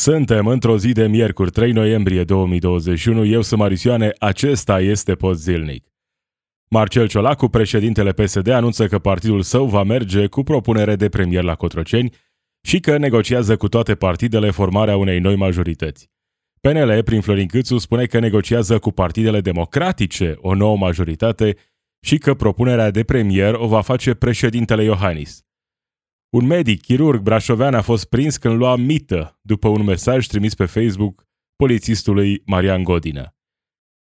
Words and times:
Suntem 0.00 0.46
într-o 0.46 0.78
zi 0.78 0.92
de 0.92 1.06
miercuri, 1.06 1.50
3 1.50 1.72
noiembrie 1.72 2.24
2021. 2.24 3.24
Eu 3.24 3.42
sunt 3.42 3.60
Marisioane, 3.60 4.12
acesta 4.18 4.80
este 4.80 5.14
Post 5.14 5.42
Zilnic. 5.42 5.86
Marcel 6.70 7.08
Ciolacu, 7.08 7.48
președintele 7.48 8.12
PSD, 8.12 8.48
anunță 8.48 8.86
că 8.86 8.98
partidul 8.98 9.42
său 9.42 9.66
va 9.66 9.82
merge 9.82 10.26
cu 10.26 10.42
propunere 10.42 10.96
de 10.96 11.08
premier 11.08 11.42
la 11.42 11.54
Cotroceni 11.54 12.12
și 12.62 12.80
că 12.80 12.96
negociază 12.96 13.56
cu 13.56 13.68
toate 13.68 13.94
partidele 13.94 14.50
formarea 14.50 14.96
unei 14.96 15.18
noi 15.18 15.36
majorități. 15.36 16.10
PNL, 16.60 17.02
prin 17.02 17.20
Florin 17.20 17.46
Câțu, 17.46 17.78
spune 17.78 18.06
că 18.06 18.18
negociază 18.18 18.78
cu 18.78 18.90
partidele 18.90 19.40
democratice 19.40 20.34
o 20.38 20.54
nouă 20.54 20.76
majoritate 20.76 21.56
și 22.00 22.18
că 22.18 22.34
propunerea 22.34 22.90
de 22.90 23.02
premier 23.02 23.54
o 23.54 23.66
va 23.66 23.80
face 23.80 24.14
președintele 24.14 24.84
Iohannis. 24.84 25.44
Un 26.30 26.46
medic 26.46 26.82
chirurg 26.82 27.22
brașovean 27.22 27.74
a 27.74 27.82
fost 27.82 28.04
prins 28.04 28.36
când 28.36 28.54
lua 28.56 28.76
mită 28.76 29.38
după 29.42 29.68
un 29.68 29.84
mesaj 29.84 30.26
trimis 30.26 30.54
pe 30.54 30.64
Facebook 30.64 31.24
polițistului 31.56 32.42
Marian 32.46 32.82
Godină. 32.82 33.34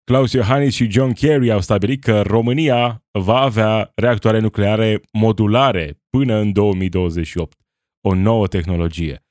Klaus 0.04 0.32
Iohannis 0.32 0.74
și 0.74 0.92
John 0.92 1.12
Kerry 1.12 1.52
au 1.52 1.62
stabilit 1.62 2.04
că 2.04 2.22
România 2.22 3.04
va 3.12 3.40
avea 3.40 3.92
reactoare 3.96 4.40
nucleare 4.40 5.02
modulare 5.12 6.02
până 6.10 6.36
în 6.36 6.52
2028, 6.52 7.58
o 8.08 8.14
nouă 8.14 8.48
tehnologie. 8.48 9.24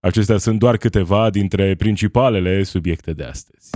Acestea 0.00 0.38
sunt 0.38 0.58
doar 0.58 0.76
câteva 0.76 1.30
dintre 1.30 1.74
principalele 1.74 2.62
subiecte 2.62 3.12
de 3.12 3.24
astăzi. 3.24 3.70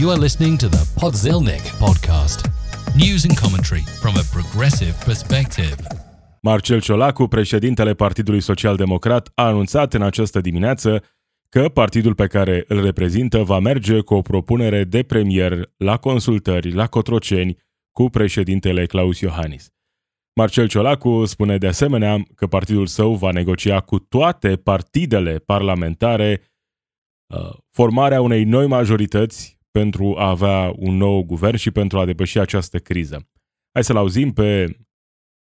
You 0.00 0.10
are 0.10 0.20
listening 0.20 0.58
to 0.58 0.66
the 0.66 1.00
Podzilnic 1.00 1.62
podcast. 1.78 2.50
News 2.94 3.24
and 3.24 3.38
commentary 3.38 3.84
from 4.00 4.14
a 4.16 4.24
progressive 4.32 4.94
perspective. 5.04 6.09
Marcel 6.42 6.80
Ciolacu, 6.80 7.26
președintele 7.26 7.94
Partidului 7.94 8.40
Social 8.40 8.76
Democrat, 8.76 9.32
a 9.34 9.46
anunțat 9.46 9.94
în 9.94 10.02
această 10.02 10.40
dimineață 10.40 11.02
că 11.48 11.68
partidul 11.68 12.14
pe 12.14 12.26
care 12.26 12.64
îl 12.68 12.82
reprezintă 12.82 13.42
va 13.42 13.58
merge 13.58 14.00
cu 14.00 14.14
o 14.14 14.20
propunere 14.20 14.84
de 14.84 15.02
premier 15.02 15.72
la 15.76 15.96
consultări 15.96 16.72
la 16.72 16.86
Cotroceni 16.86 17.56
cu 17.92 18.08
președintele 18.08 18.86
Claus 18.86 19.20
Iohannis. 19.20 19.68
Marcel 20.34 20.68
Ciolacu 20.68 21.24
spune 21.24 21.58
de 21.58 21.66
asemenea 21.66 22.22
că 22.34 22.46
partidul 22.46 22.86
său 22.86 23.14
va 23.14 23.30
negocia 23.30 23.80
cu 23.80 23.98
toate 23.98 24.56
partidele 24.56 25.38
parlamentare 25.38 26.42
uh, 27.34 27.56
formarea 27.70 28.20
unei 28.20 28.44
noi 28.44 28.66
majorități 28.66 29.58
pentru 29.70 30.14
a 30.18 30.28
avea 30.28 30.72
un 30.76 30.96
nou 30.96 31.24
guvern 31.24 31.56
și 31.56 31.70
pentru 31.70 31.98
a 31.98 32.04
depăși 32.04 32.38
această 32.38 32.78
criză. 32.78 33.28
Hai 33.72 33.84
să-l 33.84 33.96
auzim 33.96 34.32
pe 34.32 34.76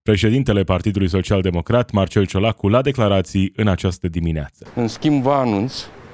președintele 0.07 0.63
Partidului 0.63 1.09
Social 1.09 1.41
Democrat, 1.41 1.91
Marcel 1.91 2.25
Ciolacu, 2.25 2.67
la 2.67 2.81
declarații 2.81 3.53
în 3.55 3.67
această 3.67 4.07
dimineață. 4.07 4.65
În 4.75 4.87
schimb, 4.87 5.21
vă 5.21 5.31
anunț 5.31 5.73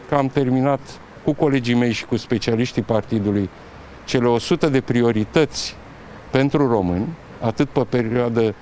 că 0.10 0.16
am 0.16 0.28
terminat 0.28 0.80
cu 1.24 1.34
colegii 1.34 1.74
mei 1.74 1.92
și 1.92 2.06
cu 2.06 2.16
specialiștii 2.16 2.82
partidului 2.82 3.50
cele 4.06 4.28
100 4.28 4.70
de 4.70 4.82
priorități 4.82 5.76
pentru 6.32 6.68
români, 6.68 7.08
atât 7.42 7.70
pe 7.70 7.84
perioadă 7.90 8.56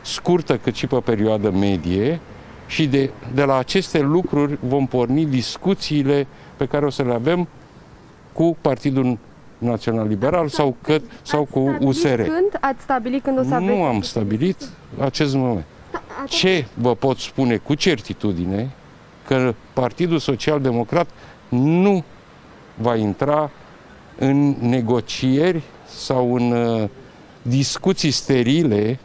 scurtă 0.00 0.56
cât 0.56 0.74
și 0.74 0.86
pe 0.86 1.00
perioadă 1.04 1.50
medie 1.50 2.20
și 2.66 2.86
de, 2.86 3.10
de 3.34 3.44
la 3.44 3.56
aceste 3.56 4.00
lucruri 4.00 4.58
vom 4.60 4.86
porni 4.86 5.26
discuțiile 5.26 6.26
pe 6.56 6.66
care 6.66 6.84
o 6.84 6.90
să 6.90 7.02
le 7.02 7.12
avem 7.12 7.48
cu 8.32 8.56
Partidul 8.60 9.18
Național 9.60 10.08
Liberal 10.08 10.48
sau, 10.48 10.76
că, 10.82 10.98
sau 11.22 11.44
cu 11.44 11.76
USR. 11.80 12.20
Când 12.20 12.58
ați 12.60 12.82
stabilit 12.82 13.22
când 13.22 13.38
o 13.38 13.42
să 13.42 13.54
aveți? 13.54 13.70
Nu 13.70 13.82
am 13.82 14.00
stabilit 14.00 14.68
acest 14.98 15.34
moment. 15.34 15.64
Ce 16.28 16.66
vă 16.74 16.94
pot 16.94 17.18
spune 17.18 17.56
cu 17.56 17.74
certitudine 17.74 18.70
că 19.26 19.54
Partidul 19.72 20.18
Social 20.18 20.60
Democrat 20.60 21.08
nu 21.48 22.04
va 22.74 22.96
intra 22.96 23.50
în 24.18 24.56
negocieri 24.60 25.62
sau 25.86 26.34
în 26.34 26.52
uh, 26.52 26.88
discuții 27.42 28.10
sterile 28.10 28.98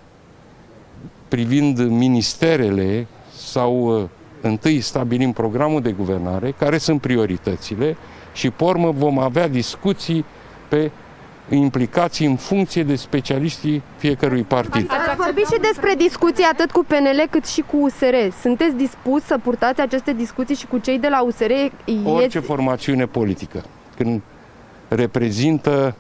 privind 1.28 1.80
ministerele 1.80 3.08
sau 3.36 4.02
uh, 4.02 4.10
întâi 4.42 4.82
stabilim 4.82 5.32
programul 5.32 5.82
de 5.82 5.92
guvernare, 5.92 6.52
care 6.52 6.78
sunt 6.78 7.02
prioritățile 7.02 7.98
și 8.34 8.50
pe 8.50 8.64
urmă 8.64 8.92
vom 8.92 9.20
avea 9.20 9.48
discuții 9.48 10.26
pe 10.68 10.92
implicații 11.50 12.26
în 12.26 12.36
funcție 12.36 12.84
de 12.84 12.96
specialiștii 12.96 13.82
fiecărui 13.98 14.44
partid. 14.44 14.92
Ați 14.92 15.16
vorbit 15.18 15.46
și 15.46 15.60
despre 15.62 15.94
discuții 15.98 16.44
atât 16.44 16.72
cu 16.72 16.86
PNL 16.88 17.28
cât 17.30 17.46
și 17.46 17.62
cu 17.62 17.78
USR. 17.78 18.16
Sunteți 18.42 18.76
dispus 18.76 19.24
să 19.24 19.38
purtați 19.44 19.82
aceste 19.82 20.14
discuții 20.14 20.56
și 20.56 20.66
cu 20.66 20.78
cei 20.78 21.00
de 21.00 21.08
la 21.08 21.24
USR? 21.24 21.52
Orice 22.04 22.40
formațiune 22.40 23.06
politică, 23.06 23.64
când 23.96 24.22
reprezintă 24.88 25.96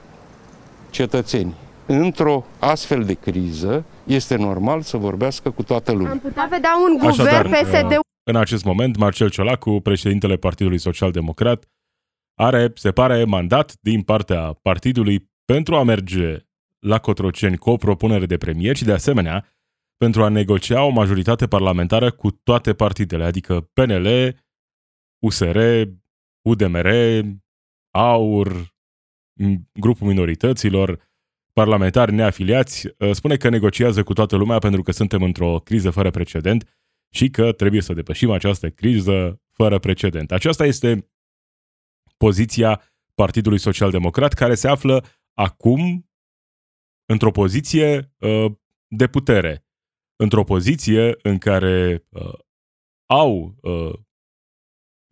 cetățeni 0.89 1.53
într-o 1.85 2.45
astfel 2.59 3.03
de 3.03 3.13
criză, 3.13 3.83
este 4.03 4.35
normal 4.35 4.81
să 4.81 4.97
vorbească 4.97 5.49
cu 5.49 5.63
toată 5.63 5.91
lumea. 5.91 6.11
Am 6.11 6.19
putea 6.19 6.47
vedea 6.49 6.71
un 6.89 6.97
guvern 6.97 7.29
Așadar, 7.29 7.47
PSD. 7.47 7.99
În 8.23 8.35
acest 8.35 8.63
moment, 8.63 8.97
Marcel 8.97 9.29
Ciolacu, 9.29 9.79
președintele 9.83 10.35
Partidului 10.35 10.79
Social 10.79 11.11
Democrat, 11.11 11.63
are, 12.35 12.71
se 12.73 12.91
pare, 12.91 13.23
mandat 13.23 13.77
din 13.81 14.01
partea 14.01 14.53
partidului 14.53 15.31
pentru 15.45 15.75
a 15.75 15.83
merge 15.83 16.37
la 16.79 16.99
Cotroceni 16.99 17.57
cu 17.57 17.69
o 17.69 17.75
propunere 17.75 18.25
de 18.25 18.37
premier 18.37 18.75
și, 18.75 18.83
de 18.83 18.91
asemenea, 18.91 19.55
pentru 19.97 20.23
a 20.23 20.29
negocia 20.29 20.83
o 20.83 20.89
majoritate 20.89 21.47
parlamentară 21.47 22.11
cu 22.11 22.31
toate 22.31 22.73
partidele, 22.73 23.23
adică 23.23 23.69
PNL, 23.73 24.37
USR, 25.23 25.59
UDMR, 26.41 26.89
AUR, 27.91 28.73
grupul 29.73 30.07
minorităților, 30.07 31.13
parlamentari 31.53 32.13
neafiliați, 32.13 32.87
ă, 32.99 33.13
spune 33.13 33.35
că 33.35 33.49
negociază 33.49 34.03
cu 34.03 34.13
toată 34.13 34.35
lumea 34.35 34.59
pentru 34.59 34.81
că 34.81 34.91
suntem 34.91 35.23
într-o 35.23 35.59
criză 35.59 35.89
fără 35.89 36.11
precedent 36.11 36.77
și 37.09 37.29
că 37.29 37.51
trebuie 37.51 37.81
să 37.81 37.93
depășim 37.93 38.31
această 38.31 38.69
criză 38.69 39.41
fără 39.51 39.79
precedent. 39.79 40.31
Aceasta 40.31 40.65
este 40.65 41.09
poziția 42.17 42.81
Partidului 43.13 43.59
Social 43.59 43.91
Democrat, 43.91 44.33
care 44.33 44.55
se 44.55 44.67
află 44.67 45.05
acum 45.33 46.09
într-o 47.05 47.31
poziție 47.31 48.13
uh, 48.19 48.51
de 48.87 49.07
putere, 49.07 49.65
într-o 50.15 50.43
poziție 50.43 51.15
în 51.21 51.37
care 51.37 52.05
uh, 52.09 52.33
au 53.09 53.55
uh, 53.61 53.93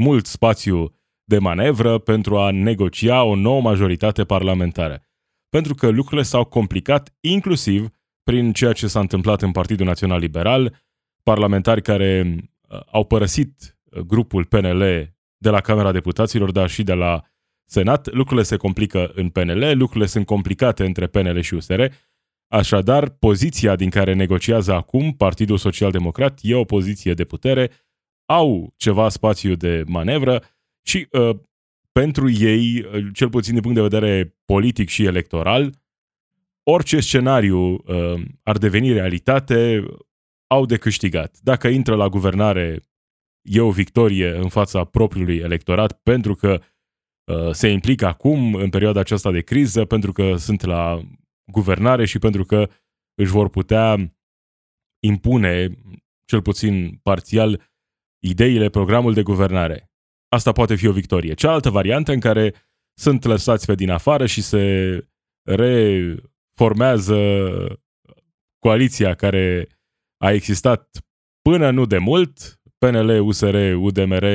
mult 0.04 0.26
spațiu 0.26 0.96
de 1.24 1.38
manevră 1.38 1.98
pentru 1.98 2.38
a 2.38 2.52
negocia 2.52 3.24
o 3.24 3.36
nouă 3.36 3.62
majoritate 3.62 4.26
parlamentară. 4.26 5.02
Pentru 5.50 5.76
că 5.76 5.90
lucrurile 5.90 6.24
s-au 6.24 6.46
complicat 6.46 7.18
inclusiv 7.20 7.90
prin 8.24 8.54
ceea 8.54 8.74
ce 8.74 8.88
s-a 8.88 9.00
întâmplat 9.00 9.42
în 9.42 9.52
Partidul 9.52 9.86
Național 9.86 10.20
Liberal, 10.20 10.84
parlamentari 11.24 11.82
care 11.82 12.36
uh, 12.70 12.80
au 12.92 13.06
părăsit 13.06 13.78
uh, 13.84 14.00
grupul 14.00 14.46
PNL 14.46 15.13
de 15.44 15.50
la 15.50 15.62
Camera 15.62 15.92
Deputaților, 15.92 16.52
dar 16.52 16.70
și 16.70 16.84
de 16.84 16.94
la 16.94 17.22
Senat. 17.66 18.14
Lucrurile 18.14 18.46
se 18.46 18.58
complică 18.58 19.12
în 19.16 19.30
PNL, 19.30 19.78
lucrurile 19.78 20.06
sunt 20.06 20.26
complicate 20.26 20.86
între 20.86 21.08
PNL 21.08 21.40
și 21.40 21.54
USR, 21.54 21.82
așadar 22.48 23.10
poziția 23.10 23.76
din 23.76 23.90
care 23.90 24.14
negociază 24.14 24.74
acum 24.74 25.14
Partidul 25.14 25.58
Social 25.58 25.92
Democrat 25.92 26.40
e 26.42 26.56
o 26.56 26.64
poziție 26.64 27.14
de 27.14 27.24
putere, 27.24 27.72
au 28.26 28.74
ceva 28.78 29.10
spațiu 29.10 29.56
de 29.56 29.84
manevră 29.88 30.44
și 30.86 31.08
uh, 31.12 31.36
pentru 31.92 32.30
ei, 32.32 32.86
uh, 32.94 33.06
cel 33.14 33.30
puțin 33.30 33.54
din 33.54 33.62
punct 33.62 33.78
de 33.78 33.84
vedere 33.84 34.36
politic 34.46 34.90
și 34.90 35.06
electoral, 35.06 35.74
orice 36.64 37.00
scenariu 37.00 37.60
uh, 37.60 38.22
ar 38.44 38.58
deveni 38.58 38.94
realitate, 38.94 39.86
au 40.48 40.66
de 40.66 40.78
câștigat. 40.78 41.38
Dacă 41.42 41.68
intră 41.68 41.96
la 41.96 42.08
guvernare 42.08 42.84
e 43.44 43.60
o 43.60 43.72
victorie 43.72 44.36
în 44.36 44.50
fața 44.50 44.84
propriului 44.84 45.38
electorat 45.38 46.02
pentru 46.02 46.36
că 46.36 46.62
uh, 47.32 47.52
se 47.52 47.68
implică 47.68 48.06
acum 48.06 48.56
în 48.56 48.70
perioada 48.70 49.00
aceasta 49.00 49.32
de 49.32 49.42
criză, 49.42 49.86
pentru 49.86 50.12
că 50.12 50.36
sunt 50.36 50.62
la 50.62 51.02
guvernare 51.52 52.06
și 52.06 52.20
pentru 52.20 52.44
că 52.44 52.70
își 53.16 53.32
vor 53.32 53.50
putea 53.50 54.16
impune, 55.04 55.70
cel 56.26 56.42
puțin 56.42 57.00
parțial, 57.04 57.72
ideile, 58.24 58.70
programul 58.70 59.14
de 59.14 59.24
guvernare. 59.24 59.92
Asta 60.30 60.52
poate 60.52 60.76
fi 60.76 60.88
o 60.88 60.92
victorie. 60.92 61.34
Cealaltă 61.34 61.70
variantă 61.70 62.12
în 62.12 62.20
care 62.20 62.54
sunt 63.00 63.24
lăsați 63.24 63.66
pe 63.66 63.76
din 63.76 63.90
afară 63.90 64.26
și 64.26 64.42
se 64.42 64.98
reformează 65.44 67.18
coaliția 68.60 69.16
care 69.16 69.68
a 70.18 70.32
existat 70.32 71.06
până 71.42 71.72
nu 71.72 71.86
de 71.86 71.98
mult, 71.98 72.62
PNL, 72.84 73.10
USR, 73.10 73.56
UDMR, 73.76 74.26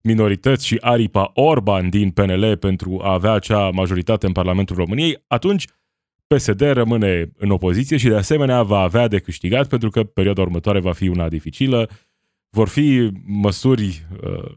minorități 0.00 0.66
și 0.66 0.78
aripa 0.80 1.30
Orban 1.34 1.88
din 1.90 2.10
PNL 2.10 2.56
pentru 2.56 3.00
a 3.02 3.12
avea 3.12 3.32
acea 3.32 3.70
majoritate 3.70 4.26
în 4.26 4.32
Parlamentul 4.32 4.76
României, 4.76 5.24
atunci 5.26 5.64
PSD 6.26 6.60
rămâne 6.60 7.30
în 7.36 7.50
opoziție 7.50 7.96
și 7.96 8.08
de 8.08 8.16
asemenea 8.16 8.62
va 8.62 8.78
avea 8.78 9.08
de 9.08 9.18
câștigat 9.18 9.68
pentru 9.68 9.90
că 9.90 10.04
perioada 10.04 10.40
următoare 10.40 10.80
va 10.80 10.92
fi 10.92 11.08
una 11.08 11.28
dificilă. 11.28 11.90
Vor 12.50 12.68
fi 12.68 13.10
măsuri 13.24 14.06
uh, 14.22 14.56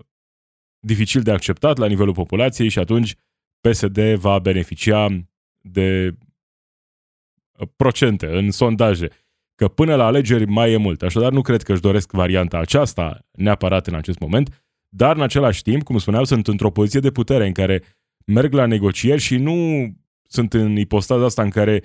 dificil 0.79 1.21
de 1.21 1.31
acceptat 1.31 1.77
la 1.77 1.87
nivelul 1.87 2.13
populației 2.13 2.69
și 2.69 2.79
atunci 2.79 3.15
PSD 3.59 3.99
va 4.13 4.39
beneficia 4.39 5.07
de 5.61 6.15
uh, 7.59 7.67
procente 7.75 8.25
în 8.37 8.51
sondaje, 8.51 9.09
că 9.59 9.67
până 9.67 9.95
la 9.95 10.05
alegeri 10.05 10.45
mai 10.45 10.71
e 10.71 10.77
mult. 10.77 11.01
Așadar, 11.01 11.31
nu 11.31 11.41
cred 11.41 11.61
că 11.63 11.71
își 11.71 11.81
doresc 11.81 12.11
varianta 12.11 12.57
aceasta 12.57 13.19
neapărat 13.31 13.87
în 13.87 13.93
acest 13.93 14.19
moment, 14.19 14.65
dar 14.89 15.15
în 15.15 15.21
același 15.21 15.61
timp, 15.61 15.83
cum 15.83 15.97
spuneau, 15.97 16.23
sunt 16.23 16.47
într-o 16.47 16.71
poziție 16.71 16.99
de 16.99 17.11
putere 17.11 17.45
în 17.45 17.51
care 17.53 17.83
merg 18.25 18.53
la 18.53 18.65
negocieri 18.65 19.21
și 19.21 19.37
nu 19.37 19.87
sunt 20.27 20.53
în 20.53 20.77
ipostaza 20.77 21.25
asta 21.25 21.41
în 21.41 21.49
care 21.49 21.83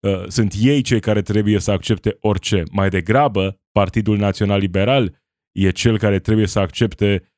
uh, 0.00 0.26
sunt 0.28 0.54
ei 0.60 0.82
cei 0.82 1.00
care 1.00 1.22
trebuie 1.22 1.58
să 1.58 1.70
accepte 1.70 2.16
orice. 2.20 2.62
Mai 2.70 2.88
degrabă, 2.88 3.60
Partidul 3.72 4.16
Național 4.16 4.58
Liberal 4.58 5.22
e 5.52 5.70
cel 5.70 5.98
care 5.98 6.18
trebuie 6.18 6.46
să 6.46 6.58
accepte 6.58 7.32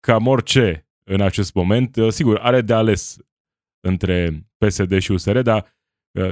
cam 0.00 0.26
orice 0.26 0.88
în 1.04 1.20
acest 1.20 1.54
moment. 1.54 1.96
Uh, 1.96 2.08
sigur, 2.08 2.38
are 2.38 2.60
de 2.60 2.72
ales 2.74 3.16
între 3.80 4.46
PSD 4.56 4.98
și 4.98 5.12
USR, 5.12 5.38
dar 5.38 5.62
uh, 5.62 5.68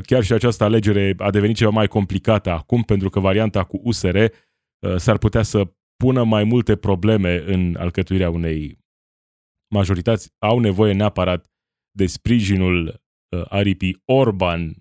chiar 0.02 0.22
și 0.22 0.32
această 0.32 0.64
alegere 0.64 1.14
a 1.18 1.30
devenit 1.30 1.56
ceva 1.56 1.70
mai 1.70 1.86
complicată 1.86 2.50
acum, 2.50 2.82
pentru 2.82 3.08
că 3.08 3.20
varianta 3.20 3.64
cu 3.64 3.80
USR 3.82 4.16
uh, 4.16 4.96
s-ar 4.96 5.18
putea 5.18 5.42
să 5.42 5.72
pună 5.96 6.24
mai 6.24 6.44
multe 6.44 6.76
probleme 6.76 7.42
în 7.46 7.76
alcătuirea 7.78 8.30
unei 8.30 8.78
majorități. 9.74 10.34
Au 10.38 10.58
nevoie 10.58 10.92
neapărat 10.92 11.50
de 11.90 12.06
sprijinul 12.06 13.02
aripii 13.48 14.02
Orban, 14.04 14.74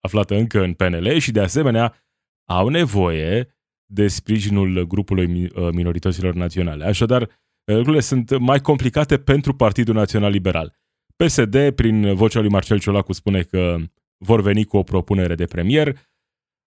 aflată 0.00 0.34
încă 0.34 0.62
în 0.62 0.74
PNL, 0.74 1.18
și 1.18 1.32
de 1.32 1.40
asemenea 1.40 1.94
au 2.50 2.68
nevoie 2.68 3.56
de 3.92 4.08
sprijinul 4.08 4.86
grupului 4.86 5.50
minorităților 5.72 6.34
naționale. 6.34 6.84
Așadar, 6.84 7.28
lucrurile 7.64 8.00
sunt 8.00 8.38
mai 8.38 8.60
complicate 8.60 9.18
pentru 9.18 9.54
Partidul 9.54 9.94
Național 9.94 10.30
Liberal. 10.30 10.80
PSD, 11.16 11.70
prin 11.70 12.14
vocea 12.14 12.40
lui 12.40 12.50
Marcel 12.50 12.78
Ciolacu, 12.78 13.12
spune 13.12 13.42
că 13.42 13.76
vor 14.22 14.40
veni 14.40 14.64
cu 14.64 14.76
o 14.76 14.82
propunere 14.82 15.34
de 15.34 15.44
premier. 15.44 15.98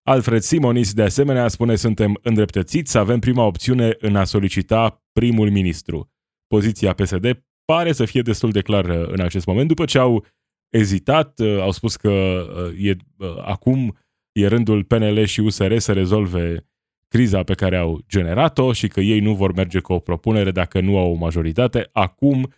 Alfred 0.07 0.41
Simonis, 0.41 0.93
de 0.93 1.01
asemenea, 1.01 1.47
spune 1.47 1.75
suntem 1.75 2.19
îndreptățiți 2.21 2.91
să 2.91 2.97
avem 2.97 3.19
prima 3.19 3.45
opțiune 3.45 3.95
în 3.99 4.15
a 4.15 4.23
solicita 4.23 5.03
primul 5.11 5.51
ministru. 5.51 6.11
Poziția 6.47 6.93
PSD 6.93 7.45
pare 7.65 7.91
să 7.91 8.05
fie 8.05 8.21
destul 8.21 8.51
de 8.51 8.61
clară 8.61 9.05
în 9.05 9.19
acest 9.19 9.45
moment, 9.45 9.67
după 9.67 9.85
ce 9.85 9.97
au 9.97 10.25
ezitat, 10.69 11.39
au 11.39 11.71
spus 11.71 11.95
că 11.95 12.45
e, 12.77 12.95
acum 13.41 13.97
e 14.31 14.47
rândul 14.47 14.83
PNL 14.83 15.23
și 15.23 15.39
USR 15.39 15.77
să 15.77 15.93
rezolve 15.93 16.65
criza 17.07 17.43
pe 17.43 17.53
care 17.53 17.77
au 17.77 18.01
generat-o 18.07 18.73
și 18.73 18.87
că 18.87 18.99
ei 18.99 19.19
nu 19.19 19.35
vor 19.35 19.53
merge 19.53 19.79
cu 19.79 19.93
o 19.93 19.99
propunere 19.99 20.51
dacă 20.51 20.79
nu 20.79 20.97
au 20.97 21.11
o 21.11 21.15
majoritate. 21.15 21.89
Acum 21.91 22.53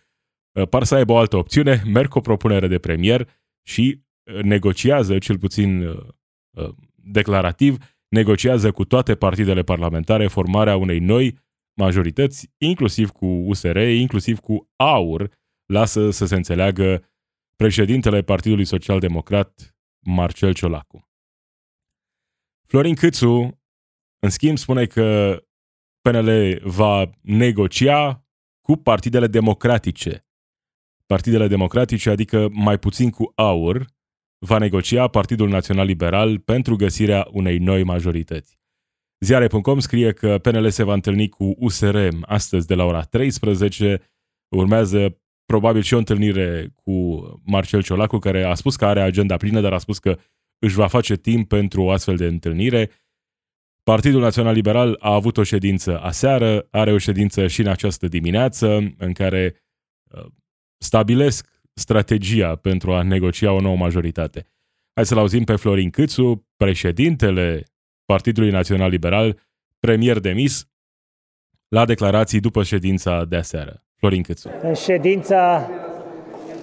uh, 0.52 0.68
par 0.68 0.84
să 0.84 0.94
aibă 0.94 1.12
o 1.12 1.16
altă 1.16 1.36
opțiune, 1.36 1.82
merg 1.86 2.08
cu 2.08 2.18
o 2.18 2.20
propunere 2.20 2.66
de 2.66 2.78
premier 2.78 3.28
și 3.62 4.00
uh, 4.00 4.07
negociază, 4.42 5.18
cel 5.18 5.38
puțin 5.38 5.82
uh, 5.86 6.74
declarativ, 6.94 7.76
negociază 8.08 8.72
cu 8.72 8.84
toate 8.84 9.14
partidele 9.14 9.62
parlamentare 9.62 10.26
formarea 10.26 10.76
unei 10.76 10.98
noi 10.98 11.38
majorități, 11.76 12.50
inclusiv 12.58 13.10
cu 13.10 13.26
USR, 13.26 13.76
inclusiv 13.76 14.38
cu 14.38 14.70
AUR, 14.76 15.30
lasă 15.66 16.10
să 16.10 16.26
se 16.26 16.34
înțeleagă 16.34 17.08
președintele 17.56 18.22
Partidului 18.22 18.64
Social 18.64 19.00
Democrat, 19.00 19.76
Marcel 20.06 20.54
Ciolacu. 20.54 21.08
Florin 22.66 22.94
Câțu 22.94 23.60
în 24.18 24.30
schimb, 24.30 24.56
spune 24.56 24.86
că 24.86 25.38
PNL 26.00 26.60
va 26.62 27.10
negocia 27.20 28.26
cu 28.60 28.76
partidele 28.76 29.26
democratice. 29.26 30.26
Partidele 31.06 31.46
democratice, 31.46 32.10
adică 32.10 32.48
mai 32.52 32.78
puțin 32.78 33.10
cu 33.10 33.32
aur, 33.34 33.84
va 34.38 34.58
negocia 34.58 35.08
Partidul 35.08 35.48
Național 35.48 35.86
Liberal 35.86 36.38
pentru 36.38 36.76
găsirea 36.76 37.28
unei 37.30 37.58
noi 37.58 37.82
majorități. 37.82 38.58
Ziare.com 39.20 39.78
scrie 39.78 40.12
că 40.12 40.38
PNL 40.38 40.70
se 40.70 40.82
va 40.82 40.92
întâlni 40.92 41.28
cu 41.28 41.54
USR 41.58 41.96
astăzi 42.22 42.66
de 42.66 42.74
la 42.74 42.84
ora 42.84 43.02
13. 43.02 44.00
Urmează 44.48 45.20
probabil 45.44 45.82
și 45.82 45.94
o 45.94 45.98
întâlnire 45.98 46.72
cu 46.74 47.22
Marcel 47.44 47.82
Ciolacu, 47.82 48.18
care 48.18 48.44
a 48.44 48.54
spus 48.54 48.76
că 48.76 48.84
are 48.84 49.00
agenda 49.00 49.36
plină, 49.36 49.60
dar 49.60 49.72
a 49.72 49.78
spus 49.78 49.98
că 49.98 50.18
își 50.58 50.74
va 50.74 50.86
face 50.86 51.16
timp 51.16 51.48
pentru 51.48 51.82
o 51.82 51.90
astfel 51.90 52.16
de 52.16 52.26
întâlnire. 52.26 52.90
Partidul 53.82 54.20
Național 54.20 54.54
Liberal 54.54 54.96
a 55.00 55.12
avut 55.14 55.36
o 55.36 55.42
ședință 55.42 56.00
aseară, 56.00 56.66
are 56.70 56.92
o 56.92 56.98
ședință 56.98 57.46
și 57.46 57.60
în 57.60 57.66
această 57.66 58.08
dimineață, 58.08 58.94
în 58.98 59.12
care 59.12 59.54
uh, 60.10 60.26
stabilesc 60.78 61.57
strategia 61.78 62.56
pentru 62.56 62.92
a 62.92 63.02
negocia 63.02 63.52
o 63.52 63.60
nouă 63.60 63.76
majoritate. 63.76 64.46
Hai 64.94 65.06
să-l 65.06 65.18
auzim 65.18 65.44
pe 65.44 65.56
Florin 65.56 65.90
Câțu, 65.90 66.46
președintele 66.56 67.62
Partidului 68.04 68.50
Național 68.50 68.90
Liberal, 68.90 69.38
premier 69.80 70.18
demis, 70.18 70.68
la 71.68 71.84
declarații 71.84 72.40
după 72.40 72.62
ședința 72.62 73.24
de 73.24 73.36
aseară. 73.36 73.82
Florin 73.96 74.22
Câțu. 74.22 74.50
În 74.62 74.74
ședința 74.74 75.70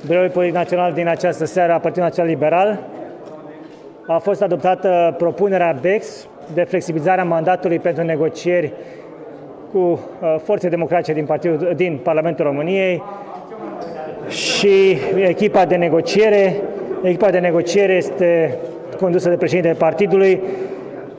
Biroului 0.06 0.32
Politic 0.32 0.56
Național 0.56 0.94
din 0.94 1.08
această 1.08 1.46
seară 1.46 1.72
a 1.72 1.80
Partidului 1.80 2.08
Național 2.08 2.32
Liberal 2.32 2.88
a 4.08 4.18
fost 4.18 4.42
adoptată 4.42 5.16
propunerea 5.18 5.78
BEX 5.82 6.28
de 6.54 6.64
flexibilizarea 6.64 7.24
mandatului 7.24 7.80
pentru 7.80 8.04
negocieri 8.04 8.74
cu 9.72 9.78
uh, 9.78 10.36
forțe 10.44 10.70
democratice 10.70 11.14
din, 11.14 11.26
Partidul, 11.26 11.74
din 11.76 11.98
Parlamentul 11.98 12.46
României 12.46 13.04
și 14.28 14.98
echipa 15.28 15.66
de 15.66 15.76
negociere. 15.76 16.56
Echipa 17.04 17.30
de 17.30 17.40
negociere 17.40 17.94
este 17.94 18.58
condusă 19.00 19.30
de 19.30 19.36
președintele 19.36 19.74
partidului 19.74 20.42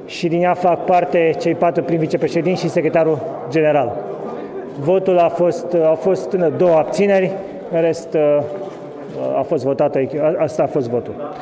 și 0.06 0.29
din 0.29 0.43
ea 0.43 0.55
fac 0.55 0.85
parte 0.85 1.35
cei 1.38 1.55
patru 1.55 1.82
prim 1.82 1.99
vicepreședinți 1.99 2.61
și 2.61 2.69
secretarul 2.69 3.19
general. 3.50 3.97
Votul 4.81 5.19
a 5.19 5.29
fost, 5.29 5.67
au 5.85 5.94
fost 5.94 6.35
două 6.56 6.75
abțineri, 6.76 7.31
în 7.73 7.81
rest 7.81 8.14
uh, 8.14 8.43
a 9.38 9.43
fost 9.43 9.64
votat, 9.64 9.97
asta 10.38 10.62
a 10.62 10.67
fost 10.67 10.88
votul. 10.88 11.35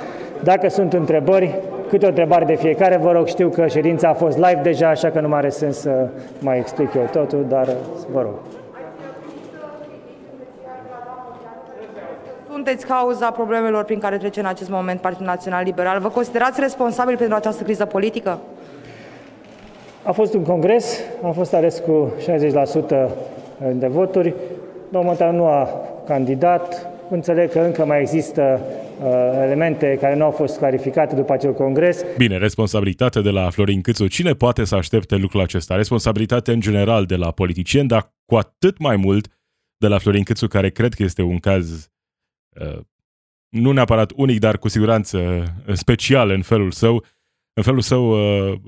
Dacă 0.43 0.69
sunt 0.69 0.93
întrebări, 0.93 1.55
câte 1.89 2.05
o 2.05 2.09
întrebare 2.09 2.45
de 2.45 2.55
fiecare, 2.55 2.97
vă 3.03 3.13
rog, 3.13 3.27
știu 3.27 3.49
că 3.49 3.67
ședința 3.67 4.09
a 4.09 4.13
fost 4.13 4.37
live 4.37 4.61
deja, 4.63 4.89
așa 4.89 5.11
că 5.11 5.21
nu 5.21 5.29
mai 5.29 5.39
are 5.39 5.49
sens 5.49 5.79
să 5.79 6.09
mai 6.39 6.59
explic 6.59 6.95
eu 6.95 7.09
totul, 7.13 7.45
dar 7.49 7.69
vă 8.13 8.21
rog. 8.21 8.64
Sunteți 12.55 12.87
cauza 12.87 13.31
problemelor 13.31 13.85
prin 13.85 13.99
care 13.99 14.17
trece 14.17 14.41
în 14.41 14.47
acest 14.47 14.71
moment 14.71 15.01
Partidul 15.01 15.27
Național 15.27 15.65
Liberal. 15.65 16.01
Vă 16.01 16.09
considerați 16.09 16.61
responsabil 16.61 17.17
pentru 17.17 17.37
această 17.37 17.63
criză 17.63 17.85
politică? 17.85 18.41
A 20.03 20.13
fost 20.13 20.35
un 20.35 20.43
congres, 20.43 20.99
a 21.23 21.31
fost 21.31 21.55
ales 21.55 21.79
cu 21.79 22.13
60% 22.21 23.11
de 23.73 23.87
voturi. 23.87 24.35
Momentan 24.89 25.37
nu 25.37 25.47
a 25.47 25.69
candidat. 26.07 26.87
Înțeleg 27.11 27.51
că 27.51 27.59
încă 27.59 27.85
mai 27.85 28.01
există 28.01 28.61
Uh, 29.03 29.11
elemente 29.43 29.97
care 30.01 30.17
nu 30.17 30.25
au 30.25 30.31
fost 30.31 30.59
clarificate 30.59 31.15
după 31.15 31.33
acel 31.33 31.53
congres. 31.53 32.05
Bine, 32.17 32.39
responsabilitate 32.39 33.21
de 33.21 33.31
la 33.31 33.51
Florin 33.51 33.81
Câțu. 33.81 34.07
Cine 34.07 34.33
poate 34.33 34.65
să 34.65 34.75
aștepte 34.75 35.17
lucrul 35.17 35.41
acesta? 35.41 35.75
Responsabilitate 35.75 36.53
în 36.53 36.61
general 36.61 37.05
de 37.05 37.17
la 37.17 37.31
politicieni, 37.31 37.89
dar 37.89 38.13
cu 38.27 38.35
atât 38.35 38.79
mai 38.79 38.97
mult 38.97 39.27
de 39.77 39.89
la 39.89 39.99
Florin 39.99 40.23
Câțu, 40.23 40.47
care 40.47 40.71
cred 40.71 40.95
că 40.95 41.03
este 41.03 41.23
un 41.23 41.39
caz 41.39 41.71
uh, 41.71 41.94
nu 43.55 43.73
neapărat 43.73 44.13
unic, 44.17 44.39
dar 44.39 44.59
cu 44.59 44.69
siguranță 44.69 45.19
uh, 45.19 45.75
special 45.75 46.31
în 46.31 46.43
felul 46.43 46.71
său, 46.71 47.05
în 47.53 47.63
felul 47.63 47.81
său 47.81 48.11
uh, 48.11 48.61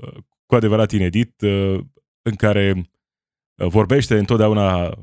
cu 0.45 0.55
adevărat 0.55 0.91
inedit, 0.91 1.41
uh, 1.41 1.79
în 2.21 2.35
care 2.35 2.73
uh, 2.75 3.67
vorbește 3.67 4.17
întotdeauna 4.17 4.97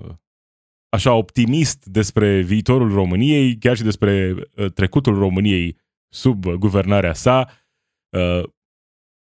așa 0.88 1.12
optimist 1.12 1.84
despre 1.84 2.40
viitorul 2.40 2.92
României, 2.92 3.58
chiar 3.58 3.76
și 3.76 3.82
despre 3.82 4.34
uh, 4.56 4.72
trecutul 4.72 5.18
României 5.18 5.78
sub 6.08 6.44
guvernarea 6.46 7.12
sa, 7.12 7.50
uh, 8.16 8.42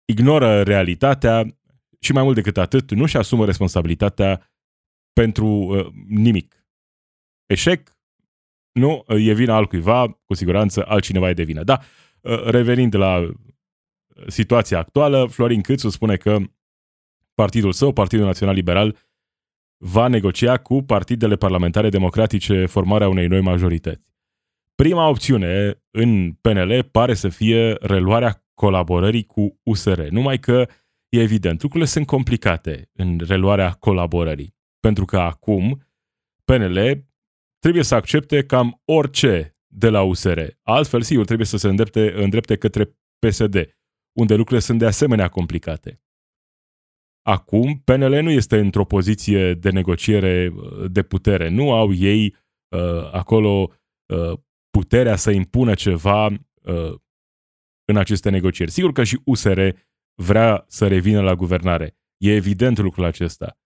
ignoră 0.06 0.64
realitatea 0.64 1.58
și 2.00 2.12
mai 2.12 2.24
mult 2.24 2.36
decât 2.36 2.58
atât, 2.58 2.92
nu 2.92 3.06
și 3.06 3.18
asumă 3.18 3.46
responsabilitatea 3.46 4.52
pentru 5.14 5.48
uh, 5.48 5.88
nimic. 6.08 6.66
Eșec? 7.46 7.95
Nu, 8.80 9.04
e 9.08 9.34
vina 9.34 9.56
altcuiva, 9.56 10.20
cu 10.26 10.34
siguranță 10.34 10.86
altcineva 10.88 11.30
e 11.30 11.34
de 11.34 11.44
vină. 11.44 11.64
Da, 11.64 11.80
revenind 12.46 12.96
la 12.96 13.32
situația 14.28 14.80
actuală, 14.80 15.26
Florin 15.26 15.62
Câțu 15.62 15.90
spune 15.90 16.16
că 16.16 16.38
partidul 17.34 17.72
său, 17.72 17.92
Partidul 17.92 18.26
Național 18.26 18.56
Liberal, 18.56 18.98
va 19.78 20.08
negocia 20.08 20.58
cu 20.58 20.82
partidele 20.82 21.36
parlamentare 21.36 21.90
democratice 21.90 22.66
formarea 22.66 23.08
unei 23.10 23.28
noi 23.28 23.42
majorități. 23.42 24.04
Prima 24.76 25.08
opțiune 25.08 25.82
în 25.92 26.32
PNL 26.32 26.84
pare 26.92 27.14
să 27.14 27.30
fie 27.30 27.74
reluarea 27.74 28.46
colaborării 28.54 29.24
cu 29.24 29.60
USR, 29.64 30.02
numai 30.02 30.40
că 30.40 30.68
e 31.10 31.22
evident, 31.22 31.62
lucrurile 31.62 31.90
sunt 31.90 32.06
complicate 32.06 32.90
în 32.94 33.20
reluarea 33.28 33.72
colaborării, 33.72 34.56
pentru 34.80 35.06
că 35.06 35.18
acum 35.18 35.88
PNL 36.46 37.06
trebuie 37.66 37.86
să 37.86 37.96
accepte 37.96 38.46
cam 38.46 38.82
orice 38.86 39.58
de 39.68 39.90
la 39.90 40.02
USR. 40.02 40.40
Altfel, 40.62 41.02
sigur, 41.02 41.26
trebuie 41.26 41.48
să 41.48 41.58
se 41.58 41.68
îndrepte, 41.68 42.12
îndrepte 42.24 42.58
către 42.58 42.98
PSD, 43.20 43.56
unde 44.20 44.36
lucrurile 44.36 44.60
sunt 44.60 44.80
de 44.80 44.86
asemenea 44.86 45.30
complicate. 45.30 46.02
Acum, 47.22 47.82
PNL 47.86 48.22
nu 48.22 48.30
este 48.30 48.58
într-o 48.58 48.86
poziție 48.86 49.54
de 49.54 49.70
negociere 49.70 50.54
uh, 50.56 50.92
de 50.92 51.04
putere. 51.04 51.50
Nu 51.50 51.72
au 51.72 51.94
ei 51.94 52.36
uh, 52.76 53.12
acolo 53.12 53.72
uh, 54.14 54.40
puterea 54.70 55.16
să 55.16 55.32
impună 55.32 55.74
ceva 55.74 56.26
uh, 56.26 56.94
în 57.86 57.98
aceste 57.98 58.30
negocieri. 58.30 58.72
Sigur 58.72 58.92
că 58.92 59.04
și 59.04 59.22
USR 59.24 59.68
vrea 60.22 60.66
să 60.68 60.88
revină 60.88 61.22
la 61.22 61.36
guvernare. 61.36 61.98
E 62.18 62.36
evident 62.36 62.78
lucrul 62.78 63.04
acesta. 63.04 63.58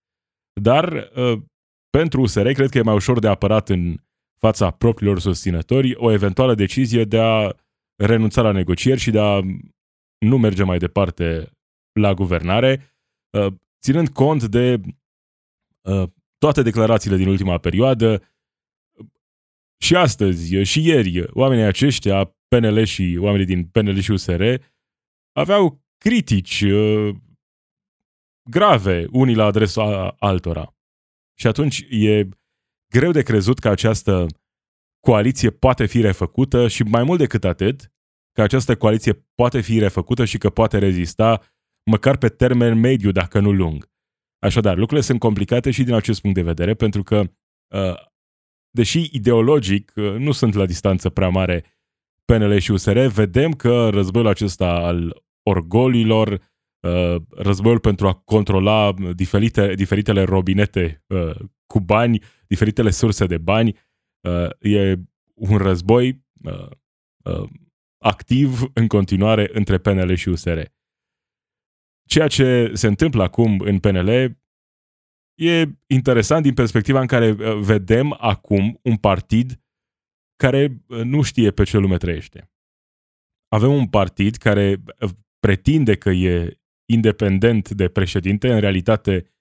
Dar 0.60 1.10
uh, 1.16 1.42
pentru 1.90 2.20
USR 2.20 2.50
cred 2.50 2.70
că 2.70 2.78
e 2.78 2.82
mai 2.82 2.94
ușor 2.94 3.18
de 3.18 3.28
apărat 3.28 3.68
în 3.68 3.96
fața 4.38 4.70
propriilor 4.70 5.20
susținători 5.20 5.94
o 5.94 6.10
eventuală 6.10 6.54
decizie 6.54 7.04
de 7.04 7.20
a 7.20 7.52
renunța 7.96 8.42
la 8.42 8.52
negocieri 8.52 9.00
și 9.00 9.10
de 9.10 9.20
a 9.20 9.40
nu 10.18 10.38
merge 10.38 10.62
mai 10.62 10.78
departe 10.78 11.50
la 11.92 12.14
guvernare, 12.14 12.96
uh, 13.30 13.52
ținând 13.82 14.08
cont 14.08 14.44
de 14.44 14.80
uh, 15.80 16.08
toate 16.38 16.62
declarațiile 16.62 17.16
din 17.16 17.28
ultima 17.28 17.58
perioadă, 17.58 18.22
și 19.82 19.96
astăzi, 19.96 20.62
și 20.62 20.86
ieri, 20.86 21.24
oamenii 21.32 21.64
aceștia, 21.64 22.34
PNL 22.48 22.84
și 22.84 23.18
oamenii 23.20 23.46
din 23.46 23.64
PNL 23.64 23.98
și 23.98 24.10
USR, 24.10 24.42
aveau 25.32 25.82
critici 25.98 26.60
uh, 26.60 27.14
grave 28.50 29.06
unii 29.10 29.34
la 29.34 29.44
adresa 29.44 30.08
altora. 30.18 30.74
Și 31.40 31.46
atunci 31.46 31.86
e 31.90 32.28
greu 32.94 33.10
de 33.10 33.22
crezut 33.22 33.58
că 33.58 33.68
această 33.68 34.26
coaliție 35.06 35.50
poate 35.50 35.86
fi 35.86 36.00
refăcută 36.00 36.68
și 36.68 36.82
mai 36.82 37.02
mult 37.02 37.18
decât 37.18 37.44
atât, 37.44 37.92
că 38.32 38.42
această 38.42 38.76
coaliție 38.76 39.26
poate 39.34 39.60
fi 39.60 39.78
refăcută 39.78 40.24
și 40.24 40.38
că 40.38 40.50
poate 40.50 40.78
rezista 40.78 41.42
măcar 41.90 42.16
pe 42.16 42.28
termen 42.28 42.78
mediu, 42.78 43.10
dacă 43.10 43.40
nu 43.40 43.52
lung. 43.52 43.90
Așadar, 44.38 44.76
lucrurile 44.76 45.06
sunt 45.06 45.18
complicate 45.18 45.70
și 45.70 45.82
din 45.82 45.94
acest 45.94 46.20
punct 46.20 46.36
de 46.36 46.42
vedere, 46.42 46.74
pentru 46.74 47.02
că, 47.02 47.18
uh, 47.74 47.94
deși 48.70 49.08
ideologic 49.12 49.92
uh, 49.96 50.14
nu 50.14 50.32
sunt 50.32 50.54
la 50.54 50.66
distanță 50.66 51.10
prea 51.10 51.28
mare 51.28 51.64
PNL 52.24 52.58
și 52.58 52.70
USR, 52.70 52.98
vedem 52.98 53.52
că 53.52 53.88
războiul 53.88 54.28
acesta 54.28 54.66
al 54.66 55.22
orgolilor, 55.42 56.28
uh, 56.32 56.40
războiul 57.30 57.78
pentru 57.78 58.06
a 58.06 58.14
controla 58.14 58.94
diferite, 59.14 59.74
diferitele 59.74 60.22
robinete 60.22 61.04
cu 61.66 61.80
bani, 61.80 62.22
diferitele 62.46 62.90
surse 62.90 63.26
de 63.26 63.38
bani, 63.38 63.76
e 64.60 64.96
un 65.34 65.56
război 65.56 66.24
activ 68.02 68.70
în 68.74 68.86
continuare 68.86 69.50
între 69.52 69.78
PNL 69.78 70.14
și 70.14 70.28
USR. 70.28 70.60
Ceea 72.08 72.28
ce 72.28 72.70
se 72.74 72.86
întâmplă 72.86 73.22
acum 73.22 73.60
în 73.60 73.78
PNL 73.78 74.08
e 75.34 75.66
interesant 75.86 76.42
din 76.42 76.54
perspectiva 76.54 77.00
în 77.00 77.06
care 77.06 77.30
uh, 77.30 77.58
vedem 77.60 78.16
acum 78.18 78.80
un 78.82 78.96
partid 78.96 79.60
care 80.36 80.82
uh, 80.86 81.02
nu 81.02 81.22
știe 81.22 81.50
pe 81.50 81.64
ce 81.64 81.78
lume 81.78 81.96
trăiește. 81.96 82.50
Avem 83.48 83.72
un 83.72 83.88
partid 83.88 84.36
care 84.36 84.82
uh, 85.00 85.10
pretinde 85.38 85.96
că 85.96 86.10
e 86.10 86.59
independent 86.92 87.70
de 87.70 87.88
președinte, 87.88 88.52
în 88.52 88.60
realitate, 88.60 89.34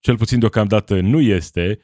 cel 0.00 0.16
puțin 0.16 0.38
deocamdată, 0.38 1.00
nu 1.00 1.20
este, 1.20 1.78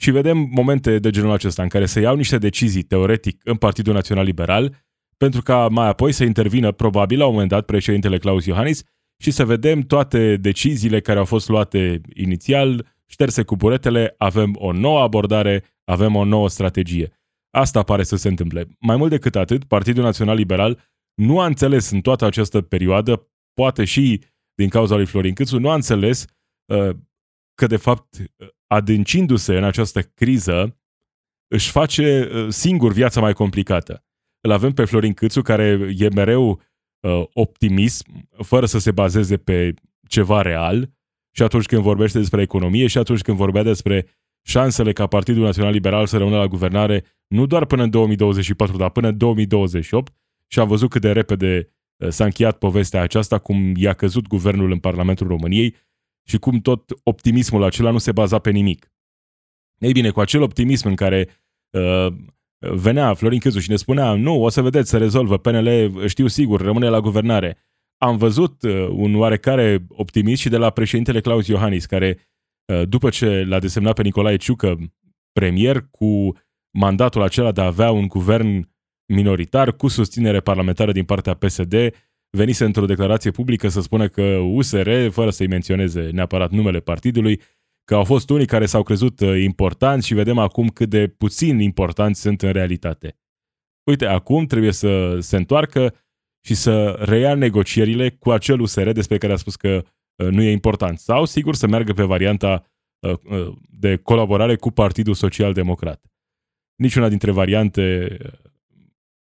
și 0.00 0.10
vedem 0.10 0.38
momente 0.38 0.98
de 0.98 1.10
genul 1.10 1.30
acesta 1.30 1.62
în 1.62 1.68
care 1.68 1.86
se 1.86 2.00
iau 2.00 2.16
niște 2.16 2.38
decizii, 2.38 2.82
teoretic, 2.82 3.40
în 3.44 3.56
Partidul 3.56 3.92
Național 3.92 4.24
Liberal, 4.24 4.84
pentru 5.16 5.42
ca 5.42 5.68
mai 5.68 5.88
apoi 5.88 6.12
să 6.12 6.24
intervină, 6.24 6.72
probabil, 6.72 7.18
la 7.18 7.26
un 7.26 7.32
moment 7.32 7.50
dat, 7.50 7.64
președintele 7.64 8.18
Claus 8.18 8.44
Iohannis 8.46 8.82
și 9.22 9.30
să 9.30 9.44
vedem 9.44 9.80
toate 9.80 10.36
deciziile 10.36 11.00
care 11.00 11.18
au 11.18 11.24
fost 11.24 11.48
luate 11.48 12.00
inițial, 12.14 12.86
șterse 13.06 13.42
cu 13.42 13.56
buretele, 13.56 14.14
avem 14.18 14.54
o 14.58 14.72
nouă 14.72 15.00
abordare, 15.00 15.64
avem 15.84 16.14
o 16.14 16.24
nouă 16.24 16.48
strategie. 16.48 17.12
Asta 17.50 17.82
pare 17.82 18.02
să 18.02 18.16
se 18.16 18.28
întâmple. 18.28 18.68
Mai 18.78 18.96
mult 18.96 19.10
decât 19.10 19.36
atât, 19.36 19.64
Partidul 19.64 20.02
Național 20.02 20.36
Liberal 20.36 20.78
nu 21.14 21.40
a 21.40 21.46
înțeles 21.46 21.90
în 21.90 22.00
toată 22.00 22.24
această 22.24 22.60
perioadă, 22.60 23.28
poate 23.60 23.84
și 23.84 24.24
din 24.54 24.68
cauza 24.68 24.96
lui 24.96 25.06
Florin 25.06 25.34
Câțu, 25.34 25.58
nu 25.58 25.70
a 25.70 25.74
înțeles 25.74 26.24
uh, 26.72 26.96
că, 27.54 27.66
de 27.66 27.76
fapt, 27.76 28.16
adâncindu-se 28.66 29.56
în 29.56 29.64
această 29.64 30.02
criză, 30.02 30.80
își 31.48 31.70
face 31.70 32.30
uh, 32.32 32.46
singur 32.48 32.92
viața 32.92 33.20
mai 33.20 33.32
complicată. 33.32 34.04
Îl 34.40 34.50
avem 34.50 34.72
pe 34.72 34.84
Florin 34.84 35.14
Câțu, 35.14 35.42
care 35.42 35.94
e 35.96 36.08
mereu 36.08 36.50
uh, 36.50 37.24
optimism, 37.32 38.28
fără 38.42 38.66
să 38.66 38.78
se 38.78 38.90
bazeze 38.90 39.36
pe 39.36 39.74
ceva 40.08 40.42
real, 40.42 40.90
și 41.36 41.42
atunci 41.42 41.66
când 41.66 41.82
vorbește 41.82 42.18
despre 42.18 42.42
economie, 42.42 42.86
și 42.86 42.98
atunci 42.98 43.22
când 43.22 43.36
vorbea 43.36 43.62
despre 43.62 44.06
șansele 44.46 44.92
ca 44.92 45.06
Partidul 45.06 45.42
Național 45.42 45.72
Liberal 45.72 46.06
să 46.06 46.16
rămână 46.16 46.36
la 46.36 46.46
guvernare 46.46 47.04
nu 47.26 47.46
doar 47.46 47.66
până 47.66 47.82
în 47.82 47.90
2024, 47.90 48.76
dar 48.76 48.90
până 48.90 49.08
în 49.08 49.16
2028, 49.16 50.14
și 50.46 50.58
am 50.58 50.68
văzut 50.68 50.90
cât 50.90 51.00
de 51.00 51.12
repede 51.12 51.56
uh, 51.56 51.75
s-a 52.08 52.24
încheiat 52.24 52.58
povestea 52.58 53.02
aceasta, 53.02 53.38
cum 53.38 53.72
i-a 53.76 53.92
căzut 53.92 54.26
guvernul 54.26 54.70
în 54.70 54.78
Parlamentul 54.78 55.26
României 55.26 55.74
și 56.28 56.38
cum 56.38 56.60
tot 56.60 56.90
optimismul 57.02 57.62
acela 57.62 57.90
nu 57.90 57.98
se 57.98 58.12
baza 58.12 58.38
pe 58.38 58.50
nimic. 58.50 58.92
Ei 59.78 59.92
bine, 59.92 60.10
cu 60.10 60.20
acel 60.20 60.42
optimism 60.42 60.88
în 60.88 60.94
care 60.94 61.28
uh, 61.70 62.06
venea 62.58 63.14
Florin 63.14 63.38
Câțu 63.38 63.58
și 63.58 63.70
ne 63.70 63.76
spunea, 63.76 64.14
nu, 64.14 64.42
o 64.42 64.48
să 64.48 64.62
vedeți, 64.62 64.90
se 64.90 64.96
rezolvă, 64.96 65.38
PNL, 65.38 66.02
știu 66.06 66.26
sigur, 66.26 66.60
rămâne 66.60 66.88
la 66.88 67.00
guvernare. 67.00 67.56
Am 67.96 68.16
văzut 68.16 68.62
uh, 68.62 68.88
un 68.90 69.14
oarecare 69.14 69.86
optimist 69.88 70.40
și 70.40 70.48
de 70.48 70.56
la 70.56 70.70
președintele 70.70 71.20
Claus 71.20 71.46
Iohannis, 71.46 71.86
care, 71.86 72.18
uh, 72.72 72.88
după 72.88 73.10
ce 73.10 73.44
l-a 73.44 73.58
desemnat 73.58 73.94
pe 73.94 74.02
Nicolae 74.02 74.36
Ciucă 74.36 74.78
premier, 75.32 75.86
cu 75.90 76.32
mandatul 76.70 77.22
acela 77.22 77.52
de 77.52 77.60
a 77.60 77.66
avea 77.66 77.90
un 77.90 78.06
guvern 78.06 78.68
minoritar 79.06 79.72
cu 79.72 79.88
susținere 79.88 80.40
parlamentară 80.40 80.92
din 80.92 81.04
partea 81.04 81.34
PSD, 81.34 81.74
venise 82.30 82.64
într-o 82.64 82.86
declarație 82.86 83.30
publică 83.30 83.68
să 83.68 83.80
spună 83.80 84.08
că 84.08 84.22
USR, 84.36 85.08
fără 85.08 85.30
să-i 85.30 85.46
menționeze 85.46 86.10
neapărat 86.10 86.50
numele 86.50 86.80
partidului, 86.80 87.40
că 87.84 87.94
au 87.94 88.04
fost 88.04 88.30
unii 88.30 88.46
care 88.46 88.66
s-au 88.66 88.82
crezut 88.82 89.20
uh, 89.20 89.42
importanți 89.42 90.06
și 90.06 90.14
vedem 90.14 90.38
acum 90.38 90.68
cât 90.68 90.88
de 90.88 91.06
puțin 91.06 91.58
importanți 91.58 92.20
sunt 92.20 92.42
în 92.42 92.52
realitate. 92.52 93.18
Uite, 93.90 94.06
acum 94.06 94.46
trebuie 94.46 94.72
să 94.72 95.18
se 95.20 95.36
întoarcă 95.36 95.94
și 96.46 96.54
să 96.54 96.90
reia 96.90 97.34
negocierile 97.34 98.10
cu 98.10 98.30
acel 98.30 98.60
USR 98.60 98.90
despre 98.90 99.18
care 99.18 99.32
a 99.32 99.36
spus 99.36 99.56
că 99.56 99.84
uh, 100.16 100.28
nu 100.28 100.42
e 100.42 100.50
important. 100.50 100.98
Sau, 100.98 101.24
sigur, 101.24 101.54
să 101.54 101.66
meargă 101.66 101.92
pe 101.92 102.02
varianta 102.02 102.64
uh, 102.98 103.52
de 103.78 103.96
colaborare 103.96 104.56
cu 104.56 104.70
Partidul 104.70 105.14
Social 105.14 105.52
Democrat. 105.52 106.04
Niciuna 106.76 107.08
dintre 107.08 107.30
variante 107.30 108.16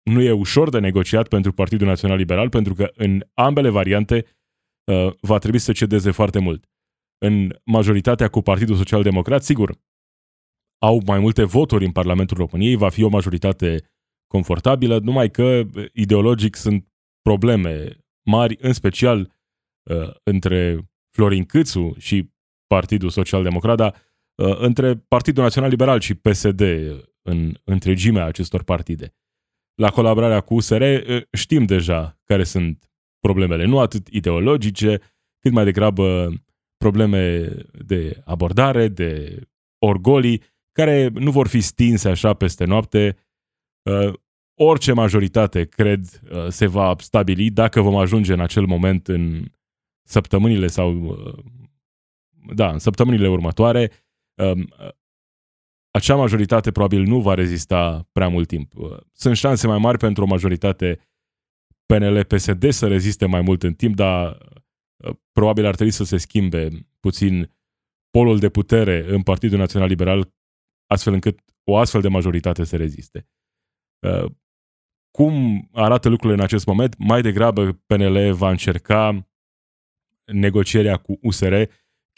nu 0.08 0.22
e 0.22 0.30
ușor 0.30 0.68
de 0.68 0.78
negociat 0.78 1.28
pentru 1.28 1.52
Partidul 1.52 1.86
Național 1.86 2.16
Liberal, 2.16 2.48
pentru 2.48 2.74
că 2.74 2.90
în 2.94 3.24
ambele 3.34 3.68
variante 3.68 4.24
va 5.20 5.38
trebui 5.38 5.58
să 5.58 5.72
cedeze 5.72 6.10
foarte 6.10 6.38
mult 6.38 6.68
în 7.18 7.58
majoritatea 7.64 8.28
cu 8.28 8.40
Partidul 8.40 8.76
Social 8.76 9.02
Democrat, 9.02 9.42
sigur, 9.42 9.78
au 10.78 11.02
mai 11.06 11.18
multe 11.18 11.44
voturi 11.44 11.84
în 11.84 11.92
Parlamentul 11.92 12.36
României, 12.36 12.76
va 12.76 12.88
fi 12.88 13.02
o 13.02 13.08
majoritate 13.08 13.90
confortabilă, 14.26 14.98
numai 14.98 15.30
că 15.30 15.62
ideologic 15.92 16.56
sunt 16.56 16.88
probleme 17.22 17.96
mari, 18.30 18.56
în 18.60 18.72
special 18.72 19.32
uh, 19.90 20.14
între 20.22 20.88
Florin 21.16 21.44
Câțu 21.44 21.94
și 21.98 22.32
Partidul 22.66 23.10
Social 23.10 23.42
Democrat, 23.42 23.76
dar 23.76 23.94
uh, 24.34 24.58
între 24.58 24.96
Partidul 24.96 25.42
Național 25.42 25.70
Liberal 25.70 26.00
și 26.00 26.14
PSD 26.14 26.60
în 27.22 27.54
întregimea 27.64 28.24
acestor 28.24 28.62
partide. 28.62 29.14
La 29.78 29.90
colaborarea 29.90 30.40
cu 30.40 30.54
USR 30.54 30.82
uh, 30.82 31.22
știm 31.32 31.64
deja 31.64 32.20
care 32.24 32.44
sunt 32.44 32.90
problemele, 33.20 33.64
nu 33.64 33.78
atât 33.78 34.08
ideologice, 34.08 35.00
cât 35.38 35.52
mai 35.52 35.64
degrabă 35.64 36.32
probleme 36.76 37.48
de 37.86 38.22
abordare, 38.24 38.88
de 38.88 39.40
orgolii, 39.78 40.42
care 40.72 41.08
nu 41.08 41.30
vor 41.30 41.48
fi 41.48 41.60
stinse 41.60 42.08
așa 42.08 42.34
peste 42.34 42.64
noapte. 42.64 43.16
Uh, 43.82 44.12
orice 44.54 44.92
majoritate, 44.92 45.64
cred, 45.64 46.20
uh, 46.30 46.48
se 46.48 46.66
va 46.66 46.94
stabili 46.98 47.50
dacă 47.50 47.80
vom 47.80 47.96
ajunge 47.96 48.32
în 48.32 48.40
acel 48.40 48.64
moment 48.64 49.08
în 49.08 49.44
săptămânile 50.02 50.66
sau 50.66 51.02
uh, 51.02 51.44
da, 52.54 52.70
în 52.70 52.78
săptămânile 52.78 53.28
următoare. 53.28 53.90
Um, 55.98 56.04
acea 56.04 56.16
majoritate 56.16 56.70
probabil 56.70 57.02
nu 57.02 57.20
va 57.20 57.34
rezista 57.34 58.08
prea 58.12 58.28
mult 58.28 58.48
timp. 58.48 58.72
Sunt 59.12 59.36
șanse 59.36 59.66
mai 59.66 59.78
mari 59.78 59.98
pentru 59.98 60.22
o 60.24 60.26
majoritate 60.26 61.00
PNL-PSD 61.86 62.70
să 62.70 62.86
reziste 62.86 63.26
mai 63.26 63.40
mult 63.40 63.62
în 63.62 63.74
timp, 63.74 63.94
dar 63.94 64.38
Uh, 65.04 65.16
probabil 65.32 65.66
ar 65.66 65.74
trebui 65.74 65.92
să 65.92 66.04
se 66.04 66.16
schimbe 66.16 66.68
puțin 67.00 67.56
polul 68.10 68.38
de 68.38 68.48
putere 68.48 69.04
în 69.08 69.22
Partidul 69.22 69.58
Național 69.58 69.88
Liberal 69.88 70.34
astfel 70.86 71.12
încât 71.12 71.40
o 71.64 71.76
astfel 71.76 72.00
de 72.00 72.08
majoritate 72.08 72.64
să 72.64 72.76
reziste. 72.76 73.28
Uh, 74.06 74.30
cum 75.10 75.68
arată 75.72 76.08
lucrurile 76.08 76.38
în 76.38 76.44
acest 76.44 76.66
moment? 76.66 76.94
Mai 76.98 77.22
degrabă 77.22 77.72
PNL 77.72 78.32
va 78.32 78.50
încerca 78.50 79.28
negocierea 80.24 80.96
cu 80.96 81.18
USR, 81.22 81.62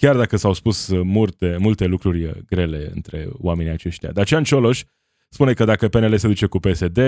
chiar 0.00 0.16
dacă 0.16 0.37
s-au 0.37 0.52
spus 0.52 0.88
multe, 0.88 1.57
multe 1.59 1.87
lucruri 1.87 2.45
grele 2.47 2.90
între 2.95 3.28
oamenii 3.33 3.73
aceștia. 3.73 4.12
Dacian 4.12 4.45
Cioloș 4.45 4.83
spune 5.28 5.52
că 5.52 5.64
dacă 5.64 5.88
PNL 5.88 6.16
se 6.16 6.26
duce 6.26 6.47
cu 6.47 6.59
PSD, 6.59 6.99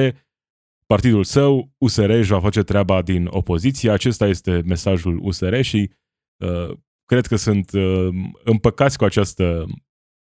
partidul 0.87 1.25
său, 1.25 1.73
USR, 1.79 2.11
își 2.11 2.31
va 2.31 2.41
face 2.41 2.63
treaba 2.63 3.03
din 3.03 3.27
opoziție. 3.31 3.91
Acesta 3.91 4.27
este 4.27 4.63
mesajul 4.65 5.19
USR 5.23 5.61
și 5.61 5.91
uh, 6.37 6.77
cred 7.05 7.27
că 7.27 7.37
sunt 7.37 7.73
uh, 7.73 8.09
împăcați 8.45 8.99
cu 8.99 9.05
această 9.05 9.67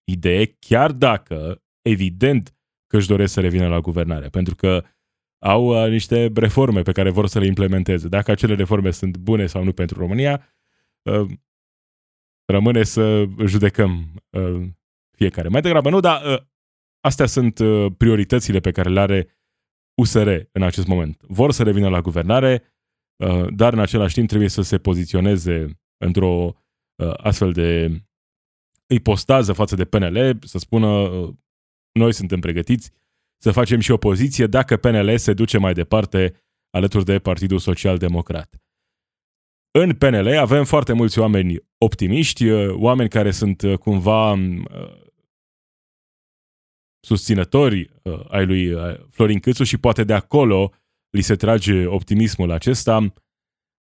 idee, 0.03 0.55
chiar 0.59 0.91
dacă, 0.91 1.61
evident, 1.81 2.55
că 2.87 2.97
își 2.97 3.07
doresc 3.07 3.33
să 3.33 3.41
revină 3.41 3.67
la 3.67 3.79
guvernare. 3.79 4.27
Pentru 4.27 4.55
că 4.55 4.83
au 5.39 5.83
uh, 5.83 5.89
niște 5.89 6.31
reforme 6.33 6.81
pe 6.81 6.91
care 6.91 7.09
vor 7.09 7.27
să 7.27 7.39
le 7.39 7.45
implementeze. 7.45 8.07
Dacă 8.07 8.31
acele 8.31 8.55
reforme 8.55 8.91
sunt 8.91 9.17
bune 9.17 9.45
sau 9.45 9.63
nu 9.63 9.73
pentru 9.73 9.99
România, 9.99 10.47
uh, 11.01 11.25
rămâne 12.51 12.83
să 12.83 13.25
judecăm 13.45 14.13
uh, 14.29 14.67
fiecare. 15.17 15.47
Mai 15.47 15.61
degrabă 15.61 15.89
nu, 15.89 15.99
dar 15.99 16.25
uh, 16.25 16.39
astea 16.99 17.25
sunt 17.25 17.59
uh, 17.59 17.91
prioritățile 17.97 18.59
pe 18.59 18.71
care 18.71 18.89
le 18.89 18.99
are 18.99 19.27
USR 20.01 20.29
în 20.51 20.61
acest 20.61 20.87
moment. 20.87 21.21
Vor 21.27 21.51
să 21.51 21.63
revină 21.63 21.89
la 21.89 22.01
guvernare, 22.01 22.63
uh, 23.23 23.47
dar 23.49 23.73
în 23.73 23.79
același 23.79 24.13
timp 24.13 24.27
trebuie 24.27 24.49
să 24.49 24.61
se 24.61 24.77
poziționeze 24.77 25.79
într-o 25.97 26.55
uh, 27.03 27.13
astfel 27.17 27.51
de 27.51 28.01
ipostază 28.87 29.53
față 29.53 29.75
de 29.75 29.85
PNL, 29.85 30.39
să 30.45 30.57
spună 30.57 30.87
uh, 30.87 31.33
noi 31.91 32.13
suntem 32.13 32.39
pregătiți 32.39 32.91
să 33.41 33.51
facem 33.51 33.79
și 33.79 33.91
opoziție 33.91 34.47
dacă 34.47 34.77
PNL 34.77 35.17
se 35.17 35.33
duce 35.33 35.57
mai 35.57 35.73
departe 35.73 36.33
alături 36.69 37.05
de 37.05 37.19
Partidul 37.19 37.59
Social 37.59 37.97
Democrat. 37.97 38.60
În 39.73 39.95
PNL 39.95 40.37
avem 40.37 40.65
foarte 40.65 40.93
mulți 40.93 41.19
oameni 41.19 41.57
optimiști, 41.77 42.51
oameni 42.69 43.09
care 43.09 43.31
sunt 43.31 43.61
cumva 43.79 44.37
susținători 46.99 47.89
ai 48.27 48.45
lui 48.45 48.73
Florin 49.09 49.39
Câțu 49.39 49.63
și 49.63 49.77
poate 49.77 50.03
de 50.03 50.13
acolo 50.13 50.73
li 51.09 51.21
se 51.21 51.35
trage 51.35 51.85
optimismul 51.85 52.51
acesta. 52.51 53.13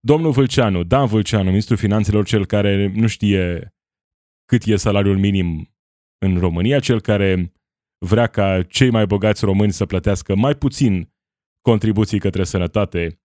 Domnul 0.00 0.30
Vâlceanu, 0.30 0.82
Dan 0.82 1.06
Vâlceanu, 1.06 1.48
ministrul 1.48 1.76
finanțelor, 1.76 2.24
cel 2.24 2.46
care 2.46 2.92
nu 2.94 3.06
știe 3.06 3.74
cât 4.44 4.64
e 4.64 4.76
salariul 4.76 5.18
minim 5.18 5.74
în 6.18 6.38
România, 6.38 6.80
cel 6.80 7.00
care 7.00 7.52
vrea 8.06 8.26
ca 8.26 8.62
cei 8.62 8.90
mai 8.90 9.06
bogați 9.06 9.44
români 9.44 9.72
să 9.72 9.86
plătească 9.86 10.34
mai 10.34 10.54
puțin 10.54 11.12
contribuții 11.60 12.18
către 12.18 12.44
sănătate 12.44 13.20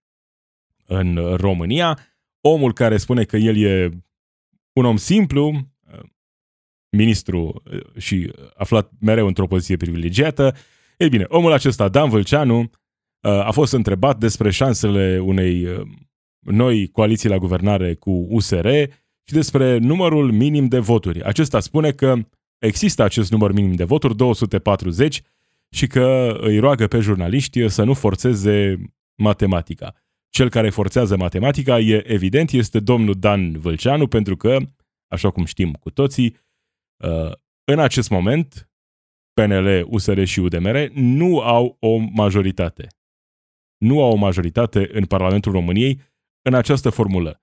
în 0.86 1.36
România, 1.36 2.00
omul 2.48 2.74
care 2.74 2.98
spune 2.98 3.24
că 3.24 3.38
el 3.38 3.58
e 3.58 3.90
un 4.74 4.86
om 4.86 4.98
simplu, 4.98 5.74
ministru 6.98 7.64
și 7.98 8.32
aflat 8.56 8.92
mereu 9.00 9.28
într-o 9.28 9.48
poziție 9.48 9.78
privilegiată, 9.78 10.56
ei 10.98 11.10
bine, 11.10 11.26
omul 11.28 11.52
acesta, 11.52 11.90
Dan 11.90 12.10
Vâlceanu, 12.10 12.70
a 13.22 13.52
fost 13.52 13.74
întrebat 13.74 14.18
despre 14.18 14.52
șansele 14.52 15.20
unei 15.20 15.86
noi 16.40 16.88
coaliții 16.88 17.30
la 17.30 17.38
guvernare 17.38 17.94
cu 17.94 18.28
USR 18.30 18.68
și 19.24 19.34
despre 19.34 19.78
numărul 19.78 20.32
minim 20.32 20.68
de 20.68 20.80
voturi. 20.80 21.24
Acesta 21.24 21.60
spune 21.60 21.92
că 21.92 22.16
există 22.58 23.04
acest 23.04 23.32
număr 23.32 23.52
minim 23.52 23.74
de 23.74 23.84
voturi, 23.84 24.16
240, 24.16 25.22
și 25.70 25.88
că 25.88 26.38
îi 26.42 26.60
roagă 26.60 26.88
pe 26.88 27.00
jurnaliști 27.00 27.70
să 27.70 27.84
nu 27.84 27.94
forțeze 27.94 28.82
matematica. 29.16 29.96
Cel 30.36 30.50
care 30.50 30.70
forțează 30.70 31.18
matematica, 31.18 31.80
e 31.80 32.12
evident, 32.12 32.52
este 32.52 32.80
domnul 32.80 33.14
Dan 33.20 33.60
Vâlceanu, 33.60 34.08
pentru 34.08 34.36
că, 34.36 34.58
așa 35.08 35.32
cum 35.32 35.46
știm 35.46 35.74
cu 35.74 35.90
toții, 35.90 36.38
uh, 37.04 37.32
în 37.72 37.80
acest 37.80 38.10
moment, 38.10 38.70
PNL, 39.34 39.86
USR 39.90 40.24
și 40.24 40.40
UDMR 40.40 40.90
nu 40.94 41.40
au 41.40 41.78
o 41.80 41.98
majoritate. 41.98 42.88
Nu 43.78 44.04
au 44.04 44.12
o 44.12 44.16
majoritate 44.16 44.90
în 44.92 45.06
Parlamentul 45.06 45.52
României 45.52 46.02
în 46.42 46.54
această 46.54 46.90
formulă. 46.90 47.42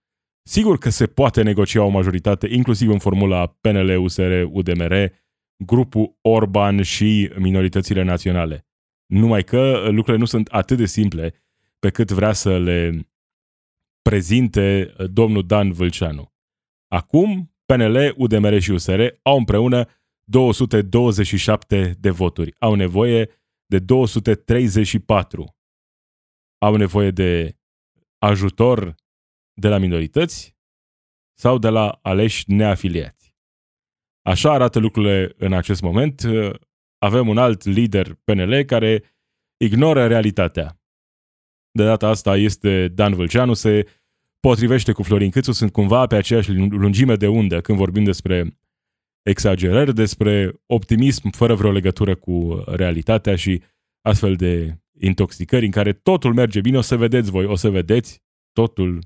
Sigur 0.49 0.79
că 0.79 0.91
se 0.91 1.07
poate 1.07 1.43
negocia 1.43 1.83
o 1.83 1.89
majoritate, 1.89 2.49
inclusiv 2.51 2.91
în 2.91 2.99
formula 2.99 3.47
PNL, 3.47 3.97
USR, 3.97 4.43
UDMR, 4.51 5.13
grupul 5.65 6.19
Orban 6.21 6.83
și 6.83 7.31
minoritățile 7.39 8.03
naționale. 8.03 8.67
Numai 9.07 9.45
că 9.45 9.83
lucrurile 9.85 10.17
nu 10.17 10.25
sunt 10.25 10.49
atât 10.49 10.77
de 10.77 10.87
simple 10.87 11.42
pe 11.83 11.91
cât 11.91 12.11
vrea 12.11 12.33
să 12.33 12.59
le 12.59 13.09
prezinte 14.03 14.95
domnul 15.11 15.47
Dan 15.47 15.73
Vâlceanu. 15.73 16.33
Acum, 16.89 17.55
PNL, 17.65 18.15
UDMR 18.17 18.61
și 18.61 18.71
USR 18.71 19.07
au 19.23 19.39
împreună 19.39 19.89
227 20.25 21.97
de 22.01 22.11
voturi. 22.11 22.55
Au 22.59 22.75
nevoie 22.75 23.31
de 23.67 23.79
234. 23.79 25.57
Au 26.59 26.77
nevoie 26.77 27.11
de 27.11 27.59
ajutor 28.19 28.95
de 29.53 29.69
la 29.69 29.79
minorități 29.79 30.57
sau 31.39 31.59
de 31.59 31.69
la 31.69 31.99
aleși 32.03 32.53
neafiliați. 32.53 33.37
Așa 34.23 34.53
arată 34.53 34.79
lucrurile 34.79 35.35
în 35.37 35.53
acest 35.53 35.83
moment. 35.83 36.23
Avem 36.99 37.29
un 37.29 37.39
alt 37.39 37.65
lider 37.65 38.15
PNL 38.15 38.63
care 38.63 39.17
ignoră 39.57 40.07
realitatea. 40.07 40.82
De 41.73 41.85
data 41.85 42.09
asta 42.09 42.37
este 42.37 42.89
Dan 42.89 43.15
Vâlceanu, 43.15 43.55
se 43.55 43.87
potrivește 44.41 44.93
cu 44.93 45.03
Florin 45.03 45.31
Câțu, 45.31 45.53
sunt 45.53 45.73
cumva 45.73 46.07
pe 46.07 46.17
aceeași 46.17 46.53
lungime 46.53 47.17
de 47.17 47.27
undă 47.27 47.61
când 47.61 47.79
vorbim 47.79 48.05
despre 48.05 48.59
exagerări, 49.23 49.95
despre 49.95 50.53
optimism 50.67 51.31
fără 51.31 51.55
vreo 51.55 51.71
legătură 51.71 52.15
cu 52.15 52.65
realitatea 52.67 53.37
și 53.37 53.63
astfel 54.01 54.37
de 54.37 54.77
intoxicări 55.01 55.65
în 55.65 55.71
care 55.71 55.93
totul 55.93 56.35
merge 56.35 56.61
bine, 56.61 56.77
o 56.77 56.81
să 56.81 56.97
vedeți 56.97 57.31
voi, 57.31 57.45
o 57.45 57.55
să 57.55 57.71
vedeți, 57.71 58.23
totul 58.53 58.99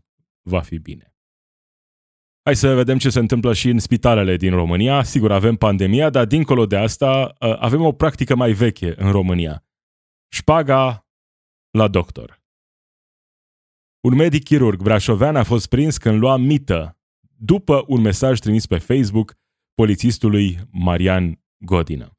va 0.42 0.60
fi 0.60 0.78
bine. 0.78 1.10
Hai 2.42 2.56
să 2.56 2.74
vedem 2.74 2.98
ce 2.98 3.10
se 3.10 3.18
întâmplă 3.18 3.52
și 3.52 3.68
în 3.68 3.78
spitalele 3.78 4.36
din 4.36 4.50
România. 4.50 5.02
Sigur, 5.02 5.32
avem 5.32 5.56
pandemia, 5.56 6.10
dar 6.10 6.24
dincolo 6.24 6.66
de 6.66 6.76
asta 6.76 7.34
avem 7.38 7.82
o 7.82 7.92
practică 7.92 8.36
mai 8.36 8.52
veche 8.52 8.94
în 8.96 9.10
România. 9.10 9.64
Șpaga 10.28 11.06
la 11.70 11.88
doctor. 11.88 12.35
Un 14.06 14.14
medic 14.14 14.42
chirurg 14.42 14.82
brașovean 14.82 15.36
a 15.36 15.42
fost 15.42 15.68
prins 15.68 15.96
când 15.96 16.18
lua 16.18 16.36
mită 16.36 16.98
după 17.36 17.84
un 17.86 18.00
mesaj 18.00 18.38
trimis 18.38 18.66
pe 18.66 18.78
Facebook 18.78 19.34
polițistului 19.74 20.58
Marian 20.70 21.42
Godină. 21.64 22.18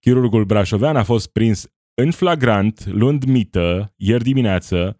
Chirurgul 0.00 0.44
brașovean 0.44 0.96
a 0.96 1.02
fost 1.02 1.32
prins 1.32 1.66
în 1.94 2.10
flagrant, 2.10 2.86
luând 2.86 3.24
mită, 3.24 3.94
ieri 3.96 4.22
dimineață, 4.22 4.98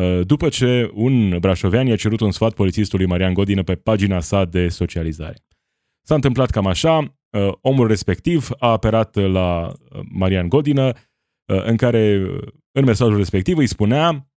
Uh, 0.00 0.26
după 0.26 0.48
ce 0.48 0.90
un 0.94 1.38
brașovean 1.38 1.86
i-a 1.86 1.96
cerut 1.96 2.20
un 2.20 2.30
sfat 2.30 2.54
polițistului 2.54 3.06
Marian 3.06 3.34
Godină 3.34 3.62
pe 3.62 3.74
pagina 3.74 4.20
sa 4.20 4.44
de 4.44 4.68
socializare. 4.68 5.36
S-a 6.06 6.14
întâmplat 6.14 6.50
cam 6.50 6.66
așa, 6.66 6.98
uh, 6.98 7.52
omul 7.60 7.86
respectiv 7.86 8.48
a 8.58 8.70
aperat 8.70 9.14
la 9.14 9.66
uh, 9.66 10.00
Marian 10.10 10.48
Godină, 10.48 10.92
în 11.44 11.76
care, 11.76 12.26
în 12.72 12.84
mesajul 12.84 13.16
respectiv, 13.16 13.58
îi 13.58 13.66
spunea 13.66 14.27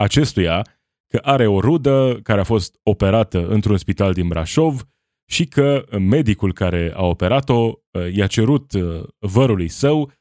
acestuia 0.00 0.66
că 1.06 1.18
are 1.22 1.46
o 1.46 1.60
rudă 1.60 2.20
care 2.22 2.40
a 2.40 2.44
fost 2.44 2.80
operată 2.82 3.46
într-un 3.46 3.76
spital 3.76 4.12
din 4.12 4.28
Brașov 4.28 4.88
și 5.30 5.44
că 5.44 5.84
medicul 5.98 6.52
care 6.52 6.92
a 6.94 7.04
operat-o 7.04 7.72
i-a 8.12 8.26
cerut 8.26 8.72
vărului 9.18 9.68
său 9.68 10.12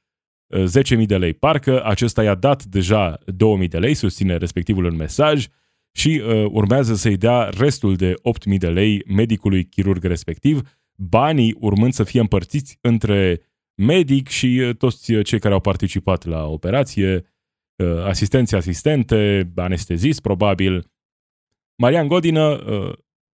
10.000 0.98 1.06
de 1.06 1.18
lei. 1.18 1.34
Parcă 1.34 1.86
acesta 1.86 2.24
i-a 2.24 2.36
dat 2.36 2.63
deja 2.63 3.18
2.000 3.62 3.68
de 3.68 3.78
lei, 3.78 3.94
susține 3.94 4.38
respectivul 4.38 4.86
în 4.86 4.96
mesaj, 4.96 5.48
și 5.92 6.22
uh, 6.26 6.46
urmează 6.52 6.96
să-i 6.96 7.18
dea 7.18 7.50
restul 7.58 7.96
de 7.96 8.13
8.000 8.13 8.58
de 8.58 8.70
lei 8.70 9.04
medicului 9.08 9.65
chirurg 9.65 10.04
respectiv, 10.04 10.62
banii 10.96 11.56
urmând 11.60 11.94
să 11.94 12.04
fie 12.04 12.20
împărțiți 12.20 12.78
între 12.82 13.42
medic 13.76 14.28
și 14.28 14.62
uh, 14.63 14.76
toți 14.76 15.22
cei 15.22 15.39
care 15.39 15.54
au 15.54 15.60
participat 15.60 16.26
la 16.26 16.48
operație, 16.48 17.15
uh, 17.15 17.22
asistenți, 17.84 18.56
asistente, 18.56 19.52
anestezist 19.56 20.22
probabil. 20.22 20.92
Marian 21.76 22.08
Godină 22.08 22.48
uh, 22.48 22.94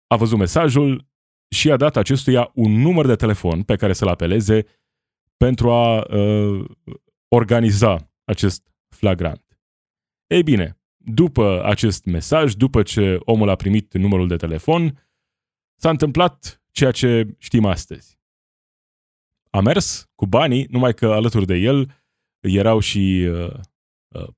a 0.06 0.16
văzut 0.16 0.38
mesajul 0.38 1.08
și 1.48 1.70
a 1.70 1.76
dat 1.76 1.96
acestuia 1.96 2.50
un 2.54 2.72
număr 2.72 3.06
de 3.06 3.16
telefon 3.16 3.62
pe 3.62 3.76
care 3.76 3.92
să-l 3.92 4.08
apeleze 4.08 4.64
pentru 5.36 5.70
a 5.70 5.98
uh, 5.98 6.64
organiza 7.28 8.10
acest 8.24 8.72
flagrant. 8.88 9.58
Ei 10.26 10.42
bine, 10.42 10.80
după 10.96 11.64
acest 11.64 12.04
mesaj, 12.04 12.54
după 12.54 12.82
ce 12.82 13.18
omul 13.20 13.48
a 13.48 13.56
primit 13.56 13.94
numărul 13.94 14.28
de 14.28 14.36
telefon, 14.36 15.08
s-a 15.76 15.90
întâmplat 15.90 16.62
ceea 16.70 16.90
ce 16.90 17.34
știm 17.38 17.64
astăzi. 17.64 18.18
a 19.50 19.60
mers 19.60 20.10
cu 20.14 20.26
banii, 20.26 20.66
numai 20.70 20.94
că 20.94 21.06
alături 21.06 21.46
de 21.46 21.54
el 21.54 22.02
erau 22.40 22.78
și 22.78 23.28
uh, 23.30 23.44
uh, 23.44 23.60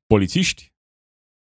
polițiști 0.07 0.73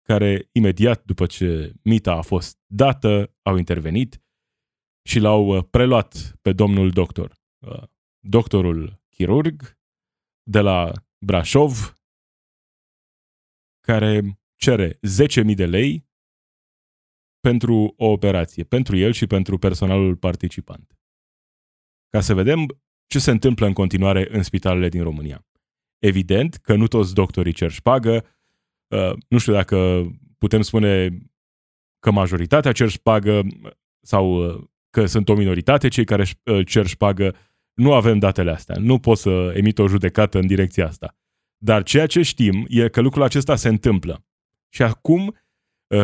care 0.01 0.49
imediat 0.51 1.03
după 1.03 1.25
ce 1.25 1.73
mita 1.83 2.11
a 2.11 2.21
fost 2.21 2.59
dată 2.65 3.35
au 3.41 3.57
intervenit 3.57 4.21
și 5.07 5.19
l-au 5.19 5.57
uh, 5.57 5.63
preluat 5.69 6.37
pe 6.41 6.53
domnul 6.53 6.91
doctor. 6.91 7.39
Uh, 7.57 7.83
doctorul 8.19 9.01
chirurg 9.09 9.77
de 10.43 10.59
la 10.59 10.91
Brașov 11.25 11.93
care 13.79 14.39
cere 14.55 14.93
10.000 14.93 15.55
de 15.55 15.65
lei 15.65 16.07
pentru 17.39 17.93
o 17.97 18.05
operație, 18.05 18.63
pentru 18.63 18.97
el 18.97 19.11
și 19.11 19.27
pentru 19.27 19.57
personalul 19.57 20.15
participant. 20.15 20.99
Ca 22.09 22.21
să 22.21 22.33
vedem 22.33 22.81
ce 23.07 23.19
se 23.19 23.31
întâmplă 23.31 23.65
în 23.65 23.73
continuare 23.73 24.27
în 24.35 24.43
spitalele 24.43 24.89
din 24.89 25.03
România. 25.03 25.47
Evident 25.99 26.55
că 26.55 26.75
nu 26.75 26.87
toți 26.87 27.13
doctorii 27.13 27.53
cer 27.53 27.71
șpagă, 27.71 28.25
uh, 28.87 29.13
nu 29.27 29.37
știu 29.37 29.53
dacă 29.53 30.05
putem 30.37 30.61
spune 30.61 31.17
că 31.99 32.11
majoritatea 32.11 32.71
cer 32.71 32.89
șpagă 32.89 33.41
sau 34.05 34.45
uh, 34.45 34.63
că 34.89 35.05
sunt 35.05 35.29
o 35.29 35.35
minoritate 35.35 35.87
cei 35.87 36.05
care 36.05 36.25
uh, 36.43 36.67
cer 36.67 36.85
șpagă, 36.85 37.35
nu 37.73 37.93
avem 37.93 38.19
datele 38.19 38.51
astea. 38.51 38.75
Nu 38.79 38.99
pot 38.99 39.17
să 39.17 39.53
emit 39.55 39.79
o 39.79 39.87
judecată 39.87 40.37
în 40.39 40.47
direcția 40.47 40.87
asta. 40.87 41.15
Dar 41.57 41.83
ceea 41.83 42.05
ce 42.05 42.21
știm 42.21 42.65
e 42.67 42.89
că 42.89 43.01
lucrul 43.01 43.23
acesta 43.23 43.55
se 43.55 43.67
întâmplă. 43.67 44.25
Și 44.69 44.81
acum, 44.81 45.35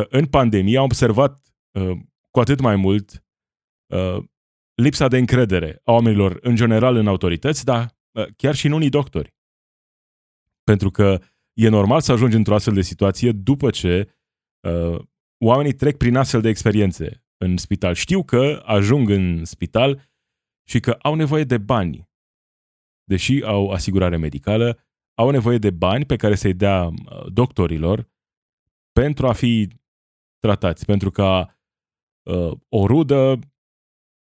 în 0.09 0.25
pandemie, 0.25 0.77
am 0.77 0.83
observat 0.83 1.55
cu 2.29 2.39
atât 2.39 2.59
mai 2.59 2.75
mult 2.75 3.25
lipsa 4.73 5.07
de 5.07 5.17
încredere 5.17 5.81
a 5.83 5.91
oamenilor 5.91 6.37
în 6.41 6.55
general 6.55 6.95
în 6.95 7.07
autorități, 7.07 7.65
dar 7.65 7.97
chiar 8.35 8.55
și 8.55 8.65
în 8.65 8.71
unii 8.71 8.89
doctori. 8.89 9.32
Pentru 10.63 10.89
că 10.89 11.21
e 11.53 11.67
normal 11.67 12.01
să 12.01 12.11
ajungi 12.11 12.35
într-o 12.35 12.55
astfel 12.55 12.73
de 12.73 12.81
situație 12.81 13.31
după 13.31 13.69
ce 13.69 14.13
uh, 14.67 14.99
oamenii 15.45 15.73
trec 15.73 15.97
prin 15.97 16.15
astfel 16.15 16.41
de 16.41 16.49
experiențe 16.49 17.23
în 17.37 17.57
spital. 17.57 17.93
Știu 17.93 18.23
că 18.23 18.61
ajung 18.65 19.09
în 19.09 19.45
spital 19.45 20.11
și 20.67 20.79
că 20.79 20.91
au 20.91 21.15
nevoie 21.15 21.43
de 21.43 21.57
bani. 21.57 22.09
Deși 23.03 23.41
au 23.43 23.69
asigurare 23.69 24.17
medicală, 24.17 24.79
au 25.13 25.29
nevoie 25.29 25.57
de 25.57 25.69
bani 25.71 26.05
pe 26.05 26.15
care 26.15 26.35
să-i 26.35 26.53
dea 26.53 26.85
uh, 26.85 27.25
doctorilor 27.31 28.11
pentru 28.91 29.27
a 29.27 29.33
fi 29.33 29.67
tratați, 30.39 30.85
pentru 30.85 31.11
ca 31.11 31.59
uh, 32.23 32.51
o 32.69 32.85
rudă 32.85 33.39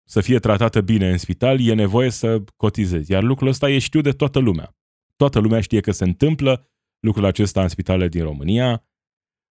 să 0.10 0.22
fie 0.22 0.40
tratată 0.40 0.82
bine 0.82 1.12
în 1.12 1.18
spital, 1.18 1.60
e 1.60 1.74
nevoie 1.74 2.10
să 2.10 2.44
cotizezi. 2.56 3.12
Iar 3.12 3.24
lucrul 3.24 3.48
ăsta 3.48 3.70
e 3.70 3.80
știu 3.80 4.02
de 4.02 4.12
toată 4.12 4.40
lumea. 4.40 4.76
Toată 5.24 5.40
lumea 5.40 5.62
știe 5.62 5.80
că 5.80 5.92
se 5.92 6.04
întâmplă 6.04 6.68
lucrul 7.00 7.26
acesta 7.26 7.62
în 7.62 7.68
spitalele 7.68 8.08
din 8.08 8.24
România. 8.24 8.86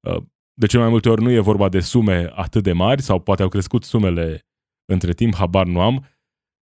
Uh, 0.08 0.24
de 0.54 0.66
cele 0.66 0.82
mai 0.82 0.92
multe 0.92 1.10
ori 1.10 1.22
nu 1.22 1.30
e 1.30 1.40
vorba 1.40 1.70
de 1.70 1.80
sume 1.80 2.32
atât 2.36 2.64
de 2.64 2.72
mari 2.72 3.02
sau 3.02 3.20
poate 3.20 3.42
au 3.42 3.50
crescut 3.50 3.84
sumele 3.84 4.48
între 4.86 5.14
timp, 5.14 5.36
habar 5.36 5.66
nu 5.66 5.82
am, 5.82 6.06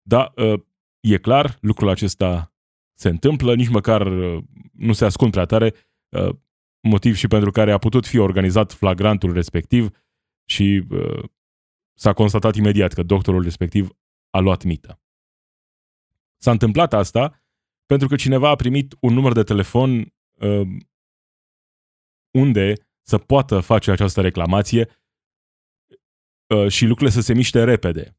dar 0.02 0.34
uh, 0.36 0.62
e 1.00 1.18
clar, 1.18 1.58
lucrul 1.62 1.90
acesta 1.90 2.54
se 2.94 3.10
întâmplă, 3.10 3.56
nici 3.56 3.70
măcar 3.70 4.08
uh, 4.08 4.44
nu 4.72 4.94
se 4.94 5.06
ascund 5.06 5.32
prea 5.32 5.46
tare, 5.46 5.74
motiv 6.82 7.16
și 7.16 7.28
pentru 7.28 7.52
care 7.52 7.72
a 7.72 7.78
putut 7.78 8.06
fi 8.06 8.18
organizat 8.18 8.72
flagrantul 8.72 9.34
respectiv 9.34 9.90
și 10.46 10.88
s-a 11.94 12.14
constatat 12.14 12.56
imediat 12.56 12.94
că 12.94 13.04
doctorul 13.04 13.44
respectiv 13.44 13.90
a 14.30 14.40
luat 14.40 14.64
mită. 14.64 15.02
S-a 16.38 16.52
întâmplat 16.52 16.94
asta 16.94 17.47
pentru 17.88 18.08
că 18.08 18.16
cineva 18.16 18.50
a 18.50 18.56
primit 18.56 18.96
un 19.00 19.14
număr 19.14 19.34
de 19.34 19.44
telefon 19.44 20.14
uh, 20.34 20.68
unde 22.32 22.74
să 23.02 23.18
poată 23.18 23.60
face 23.60 23.92
această 23.92 24.22
reclamație 24.22 24.90
uh, 26.48 26.68
și 26.68 26.86
lucrurile 26.86 27.16
să 27.16 27.22
se 27.22 27.34
miște 27.34 27.64
repede. 27.64 28.18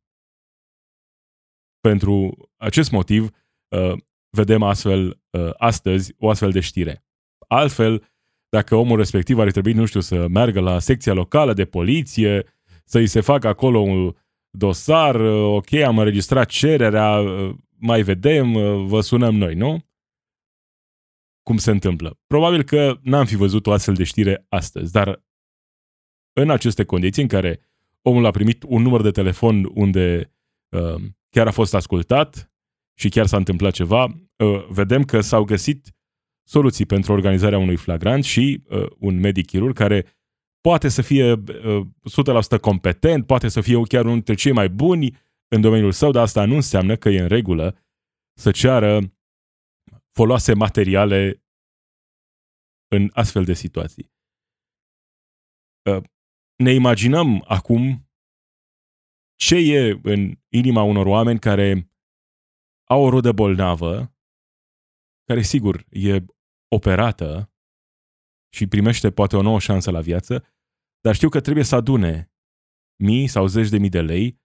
Pentru 1.81 2.37
acest 2.57 2.91
motiv, 2.91 3.31
uh, 3.69 3.93
vedem 4.31 4.63
astfel 4.63 5.21
uh, 5.31 5.51
astăzi 5.57 6.15
o 6.19 6.31
astfel 6.31 6.51
de 6.51 6.61
știre. 6.61 7.05
Altfel, 7.49 8.09
dacă 8.49 8.75
omul 8.75 8.97
respectiv 8.97 9.39
ar 9.39 9.51
trebui, 9.51 9.73
nu 9.73 9.85
știu, 9.85 10.01
să 10.01 10.29
meargă 10.29 10.61
la 10.61 10.79
secția 10.79 11.13
locală 11.13 11.53
de 11.53 11.65
poliție, 11.65 12.47
să-i 12.85 13.07
se 13.07 13.21
facă 13.21 13.49
acolo 13.49 13.79
un 13.79 14.17
dosar, 14.51 15.15
uh, 15.15 15.55
ok, 15.55 15.73
am 15.73 15.99
înregistrat 15.99 16.49
cererea, 16.49 17.19
uh, 17.19 17.55
mai 17.79 18.03
vedem, 18.03 18.55
uh, 18.55 18.85
vă 18.87 19.01
sunăm 19.01 19.35
noi, 19.35 19.55
nu? 19.55 19.87
Cum 21.43 21.57
se 21.57 21.71
întâmplă. 21.71 22.19
Probabil 22.27 22.63
că 22.63 22.99
n-am 23.03 23.25
fi 23.25 23.37
văzut 23.37 23.67
o 23.67 23.73
astfel 23.73 23.95
de 23.95 24.05
știre 24.05 24.47
astăzi, 24.49 24.93
dar 24.93 25.25
în 26.33 26.51
aceste 26.51 26.85
condiții 26.85 27.23
în 27.23 27.29
care 27.29 27.61
omul 28.03 28.25
a 28.25 28.31
primit 28.31 28.63
un 28.67 28.83
număr 28.83 29.03
de 29.03 29.11
telefon 29.11 29.71
unde 29.75 30.33
uh, 30.69 31.03
chiar 31.31 31.47
a 31.47 31.51
fost 31.51 31.75
ascultat 31.75 32.53
și 32.99 33.09
chiar 33.09 33.27
s-a 33.27 33.37
întâmplat 33.37 33.73
ceva, 33.73 34.05
uh, 34.05 34.67
vedem 34.69 35.03
că 35.05 35.21
s-au 35.21 35.45
găsit 35.45 35.97
soluții 36.49 36.87
pentru 36.87 37.13
organizarea 37.13 37.59
unui 37.59 37.77
flagrant 37.77 38.25
și 38.25 38.63
uh, 38.69 38.87
un 38.99 39.21
medic 39.21 39.47
chirurg 39.47 39.77
care 39.77 40.07
poate 40.61 40.89
să 40.89 41.03
fie 41.03 41.33
uh, 41.33 41.87
100% 42.57 42.61
competent, 42.61 43.27
poate 43.27 43.49
să 43.49 43.61
fie 43.61 43.83
chiar 43.83 44.03
unul 44.03 44.15
dintre 44.15 44.35
cei 44.35 44.53
mai 44.53 44.69
buni 44.69 45.17
în 45.49 45.61
domeniul 45.61 45.93
său, 45.93 46.11
dar 46.11 46.23
asta 46.23 46.45
nu 46.45 46.55
înseamnă 46.55 46.97
că 46.97 47.09
e 47.09 47.21
în 47.21 47.29
regulă 47.29 47.79
să 48.39 48.51
ceară 48.51 49.01
foloase 50.13 50.55
materiale 50.55 51.43
în 52.89 53.11
astfel 53.13 53.45
de 53.45 53.53
situații. 53.53 54.13
Uh, 55.91 56.03
ne 56.57 56.73
imaginăm 56.73 57.45
acum 57.47 58.09
ce 59.39 59.57
e 59.57 60.01
în 60.03 60.39
inima 60.49 60.83
unor 60.83 61.07
oameni 61.07 61.39
care 61.39 61.93
au 62.89 63.03
o 63.03 63.11
rudă 63.11 63.33
bolnavă, 63.33 64.15
care 65.25 65.43
sigur 65.43 65.87
e 65.91 66.25
operată 66.69 67.53
și 68.53 68.67
primește 68.67 69.11
poate 69.11 69.37
o 69.37 69.43
nouă 69.43 69.61
șansă 69.61 69.91
la 69.91 70.01
viață, 70.01 70.47
dar 71.01 71.15
știu 71.15 71.29
că 71.29 71.41
trebuie 71.41 71.65
să 71.65 71.75
adune 71.75 72.33
mii 73.03 73.27
sau 73.27 73.47
zeci 73.47 73.69
de 73.69 73.79
mii 73.79 73.89
de 73.89 74.01
lei 74.01 74.41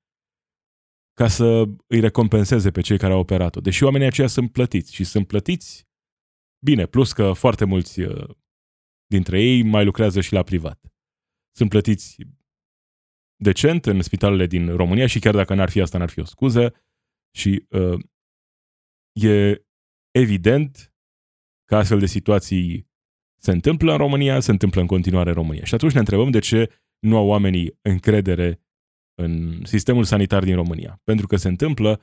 ca 1.14 1.28
să 1.28 1.64
îi 1.88 2.00
recompenseze 2.00 2.72
pe 2.72 2.82
cei 2.82 2.98
care 2.98 3.14
au 3.14 3.20
operat-o. 3.20 3.62
Deși 3.62 3.84
oamenii 3.84 4.08
aceia 4.08 4.28
sunt 4.28 4.52
plătiți 4.52 4.94
și 4.94 5.04
sunt 5.04 5.28
plătiți 5.28 5.88
bine, 6.66 6.86
plus 6.86 7.14
că 7.14 7.34
foarte 7.34 7.66
mulți 7.66 8.02
uh, 8.02 8.30
dintre 9.06 9.42
ei 9.42 9.64
mai 9.64 9.86
lucrează 9.86 10.22
și 10.22 10.34
la 10.34 10.44
privat. 10.44 10.80
Sunt 11.56 11.70
plătiți 11.70 12.18
decent 13.36 13.86
în 13.86 14.02
spitalele 14.02 14.46
din 14.46 14.76
România 14.76 15.08
și 15.08 15.20
chiar 15.20 15.34
dacă 15.34 15.54
n-ar 15.54 15.70
fi 15.70 15.82
asta, 15.82 15.98
n-ar 15.98 16.10
fi 16.10 16.20
o 16.20 16.26
scuză 16.26 16.74
și 17.36 17.66
uh, 17.70 18.00
e 19.22 19.66
evident 20.12 20.94
că 21.66 21.76
astfel 21.76 22.00
de 22.00 22.06
situații 22.06 22.92
se 23.42 23.52
întâmplă 23.52 23.92
în 23.92 23.98
România, 23.98 24.40
se 24.40 24.52
întâmplă 24.52 24.82
în 24.82 24.88
continuare 24.88 25.30
în 25.30 25.36
România. 25.36 25.64
Și 25.64 25.74
atunci 25.74 25.94
ne 25.94 26.00
întrebăm 26.00 26.32
de 26.32 26.40
ce 26.40 26.82
nu 27.00 27.18
au 27.18 27.28
oamenii 27.28 27.78
încredere 27.82 28.63
în 29.16 29.62
sistemul 29.66 30.04
sanitar 30.04 30.44
din 30.44 30.56
România. 30.56 31.02
Pentru 31.04 31.28
că 31.28 31.36
se 31.36 31.48
întâmplă 31.48 32.02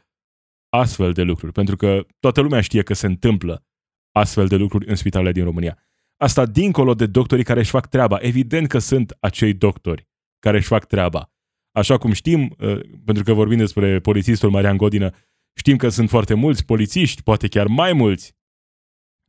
astfel 0.68 1.12
de 1.12 1.22
lucruri. 1.22 1.52
Pentru 1.52 1.76
că 1.76 2.06
toată 2.18 2.40
lumea 2.40 2.60
știe 2.60 2.82
că 2.82 2.94
se 2.94 3.06
întâmplă 3.06 3.64
astfel 4.12 4.46
de 4.46 4.56
lucruri 4.56 4.88
în 4.88 4.94
spitalele 4.94 5.32
din 5.32 5.44
România. 5.44 5.78
Asta 6.16 6.46
dincolo 6.46 6.94
de 6.94 7.06
doctorii 7.06 7.44
care 7.44 7.60
își 7.60 7.70
fac 7.70 7.86
treaba. 7.86 8.18
Evident 8.20 8.68
că 8.68 8.78
sunt 8.78 9.16
acei 9.20 9.54
doctori 9.54 10.08
care 10.38 10.56
își 10.56 10.66
fac 10.66 10.84
treaba. 10.84 11.32
Așa 11.72 11.98
cum 11.98 12.12
știm, 12.12 12.56
uh, 12.58 12.80
pentru 13.04 13.22
că 13.24 13.32
vorbim 13.32 13.58
despre 13.58 14.00
polițistul 14.00 14.50
Marian 14.50 14.76
Godină, 14.76 15.10
știm 15.54 15.76
că 15.76 15.88
sunt 15.88 16.08
foarte 16.08 16.34
mulți 16.34 16.64
polițiști, 16.64 17.22
poate 17.22 17.48
chiar 17.48 17.66
mai 17.66 17.92
mulți, 17.92 18.34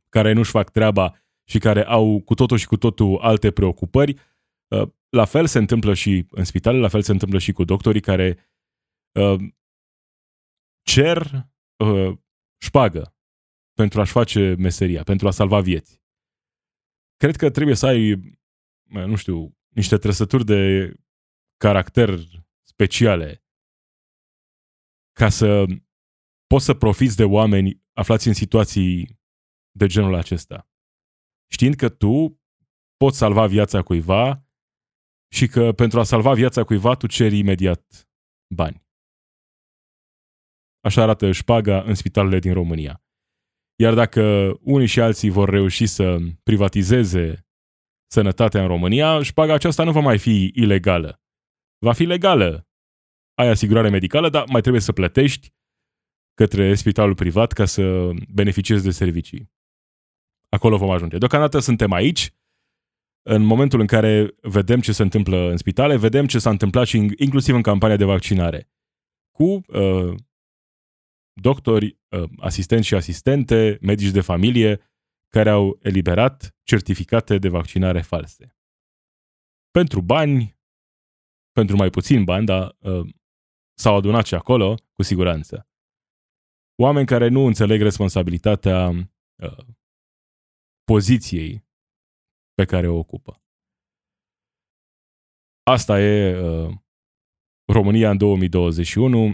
care 0.08 0.32
nu-și 0.32 0.50
fac 0.50 0.70
treaba 0.70 1.16
și 1.44 1.58
care 1.58 1.84
au 1.84 2.20
cu 2.24 2.34
totul 2.34 2.56
și 2.56 2.66
cu 2.66 2.76
totul 2.76 3.18
alte 3.20 3.50
preocupări. 3.50 4.16
Uh, 5.12 5.18
la 5.18 5.24
fel 5.24 5.46
se 5.46 5.58
întâmplă 5.58 5.94
și 5.94 6.26
în 6.30 6.44
spitale, 6.44 6.78
la 6.78 6.88
fel 6.88 7.02
se 7.02 7.12
întâmplă 7.12 7.38
și 7.38 7.52
cu 7.52 7.64
doctorii 7.64 8.00
care 8.00 8.50
uh, 9.20 9.52
cer 10.82 11.48
uh, 11.84 12.18
șpagă 12.60 13.16
pentru 13.72 14.00
a-și 14.00 14.12
face 14.12 14.54
meseria, 14.58 15.02
pentru 15.02 15.26
a 15.26 15.30
salva 15.30 15.60
vieți. 15.60 16.00
Cred 17.16 17.36
că 17.36 17.50
trebuie 17.50 17.74
să 17.74 17.86
ai, 17.86 18.36
nu 18.82 19.16
știu, 19.16 19.56
niște 19.68 19.96
trăsături 19.96 20.44
de 20.44 20.92
caracter 21.56 22.18
speciale 22.66 23.44
ca 25.12 25.28
să 25.28 25.64
poți 26.46 26.64
să 26.64 26.74
profiți 26.74 27.16
de 27.16 27.24
oameni 27.24 27.82
aflați 27.92 28.28
în 28.28 28.34
situații 28.34 29.20
de 29.70 29.86
genul 29.86 30.14
acesta. 30.14 30.68
Știind 31.50 31.74
că 31.74 31.88
tu 31.88 32.40
poți 32.96 33.18
salva 33.18 33.46
viața 33.46 33.82
cuiva 33.82 34.46
și 35.32 35.46
că 35.46 35.72
pentru 35.72 35.98
a 35.98 36.02
salva 36.02 36.34
viața 36.34 36.64
cuiva 36.64 36.94
tu 36.94 37.06
ceri 37.06 37.38
imediat 37.38 38.08
bani. 38.54 38.80
așa 40.84 41.02
arată 41.02 41.32
șpaga 41.32 41.82
în 41.82 41.94
spitalele 41.94 42.38
din 42.38 42.52
România. 42.52 43.02
Iar 43.80 43.94
dacă 43.94 44.52
unii 44.60 44.86
și 44.86 45.00
alții 45.00 45.30
vor 45.30 45.48
reuși 45.48 45.86
să 45.86 46.18
privatizeze 46.42 47.46
sănătatea 48.06 48.60
în 48.62 48.66
România, 48.66 49.22
șpaga 49.22 49.54
aceasta 49.54 49.84
nu 49.84 49.92
va 49.92 50.00
mai 50.00 50.18
fi 50.18 50.50
ilegală. 50.54 51.22
Va 51.78 51.92
fi 51.92 52.04
legală. 52.04 52.68
Ai 53.34 53.48
asigurare 53.48 53.88
medicală, 53.88 54.28
dar 54.28 54.44
mai 54.48 54.60
trebuie 54.60 54.82
să 54.82 54.92
plătești 54.92 55.54
către 56.34 56.74
spitalul 56.74 57.14
privat 57.14 57.52
ca 57.52 57.64
să 57.64 58.10
beneficiezi 58.28 58.84
de 58.84 58.90
servicii. 58.90 59.50
Acolo 60.48 60.76
vom 60.76 60.90
ajunge. 60.90 61.18
Deocamdată 61.18 61.58
suntem 61.58 61.92
aici, 61.92 62.34
în 63.22 63.42
momentul 63.42 63.80
în 63.80 63.86
care 63.86 64.34
vedem 64.42 64.80
ce 64.80 64.92
se 64.92 65.02
întâmplă 65.02 65.50
în 65.50 65.56
spitale, 65.56 65.96
vedem 65.96 66.26
ce 66.26 66.38
s-a 66.38 66.50
întâmplat 66.50 66.86
și 66.86 66.96
inclusiv 67.16 67.54
în 67.54 67.62
campania 67.62 67.96
de 67.96 68.04
vaccinare. 68.04 68.70
Cu 69.30 69.44
uh, 69.44 70.14
doctori, 71.32 71.98
uh, 72.08 72.30
asistenți 72.38 72.86
și 72.86 72.94
asistente, 72.94 73.78
medici 73.80 74.10
de 74.10 74.20
familie, 74.20 74.80
care 75.28 75.50
au 75.50 75.78
eliberat 75.82 76.56
certificate 76.62 77.38
de 77.38 77.48
vaccinare 77.48 78.00
false. 78.00 78.56
Pentru 79.70 80.00
bani, 80.00 80.58
pentru 81.52 81.76
mai 81.76 81.90
puțin 81.90 82.24
bani, 82.24 82.46
dar 82.46 82.76
uh, 82.78 83.08
s-au 83.78 83.96
adunat 83.96 84.26
și 84.26 84.34
acolo, 84.34 84.74
cu 84.92 85.02
siguranță. 85.02 85.66
Oameni 86.80 87.06
care 87.06 87.28
nu 87.28 87.40
înțeleg 87.40 87.80
responsabilitatea 87.80 88.88
uh, 88.88 89.64
poziției 90.84 91.64
pe 92.54 92.64
care 92.64 92.88
o 92.88 92.98
ocupă. 92.98 93.42
Asta 95.62 96.00
e 96.00 96.38
uh, 96.38 96.74
România 97.72 98.10
în 98.10 98.16
2021 98.16 99.32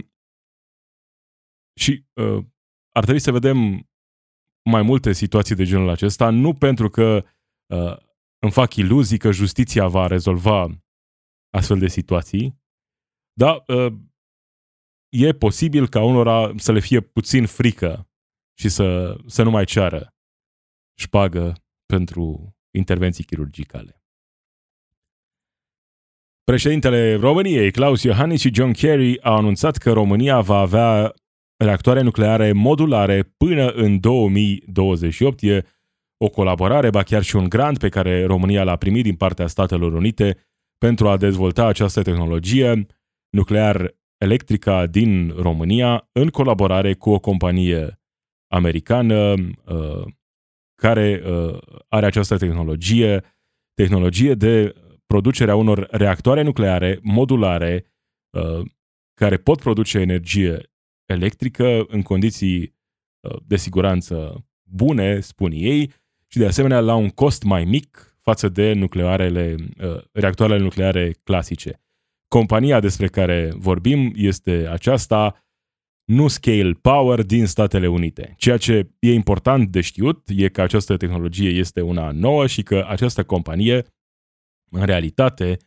și 1.79 2.05
uh, 2.13 2.45
ar 2.95 3.03
trebui 3.03 3.21
să 3.21 3.31
vedem 3.31 3.89
mai 4.69 4.81
multe 4.81 5.11
situații 5.13 5.55
de 5.55 5.63
genul 5.63 5.89
acesta, 5.89 6.29
nu 6.29 6.53
pentru 6.53 6.89
că 6.89 7.25
uh, 7.73 7.97
îmi 8.39 8.51
fac 8.51 8.75
iluzii 8.75 9.17
că 9.17 9.31
justiția 9.31 9.87
va 9.87 10.07
rezolva 10.07 10.83
astfel 11.49 11.79
de 11.79 11.87
situații, 11.87 12.61
dar 13.33 13.63
uh, 13.67 13.93
e 15.09 15.33
posibil 15.33 15.87
ca 15.87 16.03
unora 16.03 16.57
să 16.57 16.71
le 16.71 16.79
fie 16.79 17.01
puțin 17.01 17.45
frică 17.45 18.09
și 18.57 18.69
să, 18.69 19.17
să 19.25 19.43
nu 19.43 19.49
mai 19.49 19.65
ceară 19.65 20.13
șpagă 20.99 21.53
pentru 21.85 22.55
intervenții 22.71 23.23
chirurgicale. 23.23 24.01
Președintele 26.43 27.15
României, 27.15 27.71
Claus 27.71 28.03
Iohannis 28.03 28.39
și 28.39 28.53
John 28.53 28.71
Kerry 28.71 29.21
au 29.21 29.35
anunțat 29.35 29.77
că 29.77 29.91
România 29.91 30.41
va 30.41 30.57
avea 30.57 31.13
reactoare 31.57 32.01
nucleare 32.01 32.51
modulare 32.51 33.23
până 33.37 33.67
în 33.67 33.99
2028. 33.99 35.41
E 35.41 35.65
o 36.17 36.29
colaborare, 36.29 36.89
ba 36.89 37.03
chiar 37.03 37.21
și 37.21 37.35
un 37.35 37.49
grant 37.49 37.77
pe 37.77 37.89
care 37.89 38.25
România 38.25 38.63
l-a 38.63 38.75
primit 38.75 39.03
din 39.03 39.15
partea 39.15 39.47
Statelor 39.47 39.93
Unite 39.93 40.37
pentru 40.77 41.07
a 41.07 41.17
dezvolta 41.17 41.65
această 41.65 42.01
tehnologie 42.01 42.85
nuclear 43.29 43.95
electrică 44.17 44.87
din 44.91 45.33
România 45.35 46.09
în 46.11 46.27
colaborare 46.27 46.93
cu 46.93 47.09
o 47.09 47.19
companie 47.19 47.99
americană 48.51 49.33
uh, 49.33 50.05
care 50.79 51.21
uh, 51.25 51.57
are 51.87 52.05
această 52.05 52.37
tehnologie, 52.37 53.23
tehnologie 53.73 54.33
de 54.33 54.75
producerea 55.05 55.55
unor 55.55 55.87
reactoare 55.91 56.41
nucleare 56.41 56.99
modulare 57.01 57.85
uh, 58.29 58.65
care 59.13 59.37
pot 59.37 59.59
produce 59.59 59.99
energie 59.99 60.61
electrică 61.05 61.85
în 61.87 62.01
condiții 62.01 62.75
uh, 63.19 63.37
de 63.47 63.55
siguranță 63.55 64.45
bune, 64.63 65.19
spun 65.19 65.51
ei, 65.51 65.91
și 66.27 66.37
de 66.37 66.45
asemenea 66.45 66.79
la 66.79 66.95
un 66.95 67.09
cost 67.09 67.43
mai 67.43 67.65
mic 67.65 68.17
față 68.21 68.49
de 68.49 68.73
nuclearele, 68.73 69.55
uh, 69.83 70.01
reactoarele 70.11 70.63
nucleare 70.63 71.11
clasice. 71.23 71.81
Compania 72.27 72.79
despre 72.79 73.07
care 73.07 73.51
vorbim 73.55 74.11
este 74.15 74.67
aceasta, 74.71 75.48
nu 76.09 76.27
Scale 76.27 76.71
Power 76.71 77.23
din 77.23 77.45
Statele 77.45 77.87
Unite. 77.87 78.33
Ceea 78.37 78.57
ce 78.57 78.89
e 78.99 79.13
important 79.13 79.69
de 79.69 79.81
știut 79.81 80.29
e 80.35 80.49
că 80.49 80.61
această 80.61 80.97
tehnologie 80.97 81.49
este 81.49 81.81
una 81.81 82.11
nouă 82.11 82.47
și 82.47 82.63
că 82.63 82.85
această 82.87 83.23
companie, 83.23 83.85
în 84.71 84.85
realitate, 84.85 85.57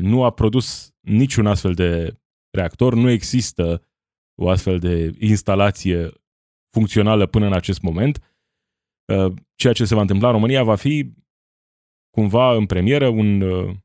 nu 0.00 0.24
a 0.24 0.30
produs 0.30 0.94
niciun 1.00 1.46
astfel 1.46 1.74
de 1.74 2.18
reactor, 2.50 2.94
nu 2.94 3.10
există 3.10 3.88
o 4.42 4.48
astfel 4.48 4.78
de 4.78 5.14
instalație 5.18 6.10
funcțională 6.72 7.26
până 7.26 7.46
în 7.46 7.52
acest 7.52 7.82
moment. 7.82 8.36
Uh, 9.12 9.34
ceea 9.54 9.72
ce 9.72 9.84
se 9.84 9.94
va 9.94 10.00
întâmpla 10.00 10.26
în 10.26 10.34
România 10.34 10.62
va 10.62 10.76
fi 10.76 11.12
cumva 12.10 12.54
în 12.54 12.66
premieră 12.66 13.08
un, 13.08 13.40
uh, 13.40 13.76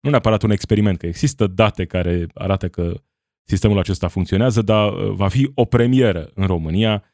nu 0.00 0.10
neapărat 0.10 0.42
un 0.42 0.50
experiment, 0.50 0.98
că 0.98 1.06
există 1.06 1.46
date 1.46 1.86
care 1.86 2.26
arată 2.34 2.68
că 2.68 3.02
sistemul 3.44 3.78
acesta 3.78 4.08
funcționează, 4.08 4.62
dar 4.62 4.92
uh, 4.92 5.10
va 5.14 5.28
fi 5.28 5.50
o 5.54 5.64
premieră 5.64 6.30
în 6.34 6.46
România 6.46 7.04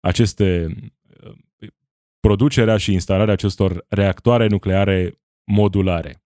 aceste 0.00 0.76
producerea 2.20 2.76
și 2.76 2.92
instalarea 2.92 3.32
acestor 3.32 3.86
reactoare 3.88 4.46
nucleare 4.46 5.20
modulare. 5.50 6.24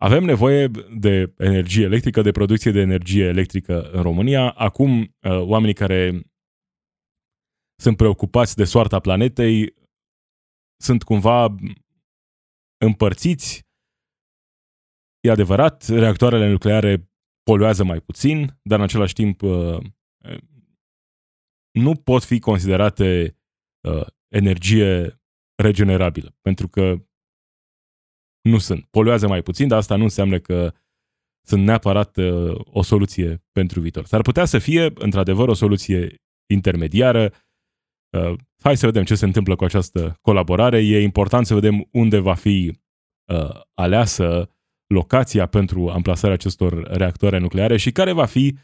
Avem 0.00 0.24
nevoie 0.24 0.70
de 0.98 1.34
energie 1.38 1.84
electrică, 1.84 2.22
de 2.22 2.30
producție 2.30 2.70
de 2.70 2.80
energie 2.80 3.24
electrică 3.24 3.90
în 3.90 4.02
România. 4.02 4.50
Acum, 4.50 5.00
uh, 5.00 5.06
oamenii 5.20 5.74
care 5.74 6.22
sunt 7.80 7.96
preocupați 7.96 8.56
de 8.56 8.64
soarta 8.64 9.00
planetei 9.00 9.74
sunt 10.80 11.02
cumva 11.02 11.54
împărțiți. 12.84 13.66
E 15.20 15.30
adevărat, 15.30 15.86
reactoarele 15.86 16.50
nucleare 16.50 17.11
poluează 17.42 17.84
mai 17.84 18.00
puțin, 18.00 18.58
dar 18.62 18.78
în 18.78 18.84
același 18.84 19.14
timp 19.14 19.42
uh, 19.42 19.78
nu 21.70 21.94
pot 21.94 22.24
fi 22.24 22.38
considerate 22.38 23.36
uh, 23.88 24.06
energie 24.28 25.20
regenerabilă, 25.62 26.36
pentru 26.40 26.68
că 26.68 27.06
nu 28.48 28.58
sunt. 28.58 28.84
Poluează 28.84 29.26
mai 29.26 29.42
puțin, 29.42 29.68
dar 29.68 29.78
asta 29.78 29.96
nu 29.96 30.02
înseamnă 30.02 30.38
că 30.38 30.72
sunt 31.46 31.64
neapărat 31.64 32.16
uh, 32.16 32.60
o 32.64 32.82
soluție 32.82 33.44
pentru 33.52 33.80
viitor. 33.80 34.04
S-ar 34.04 34.22
putea 34.22 34.44
să 34.44 34.58
fie, 34.58 34.92
într-adevăr, 34.94 35.48
o 35.48 35.54
soluție 35.54 36.22
intermediară. 36.50 37.32
Uh, 38.16 38.34
hai 38.62 38.76
să 38.76 38.86
vedem 38.86 39.04
ce 39.04 39.14
se 39.14 39.24
întâmplă 39.24 39.56
cu 39.56 39.64
această 39.64 40.18
colaborare. 40.20 40.78
E 40.78 41.02
important 41.02 41.46
să 41.46 41.54
vedem 41.54 41.88
unde 41.92 42.18
va 42.18 42.34
fi 42.34 42.78
uh, 43.32 43.60
aleasă 43.74 44.50
locația 44.92 45.46
pentru 45.46 45.88
amplasarea 45.88 46.34
acestor 46.34 46.82
reactoare 46.82 47.38
nucleare 47.38 47.76
și 47.76 47.92
care 47.92 48.12
va 48.12 48.24
fi 48.24 48.56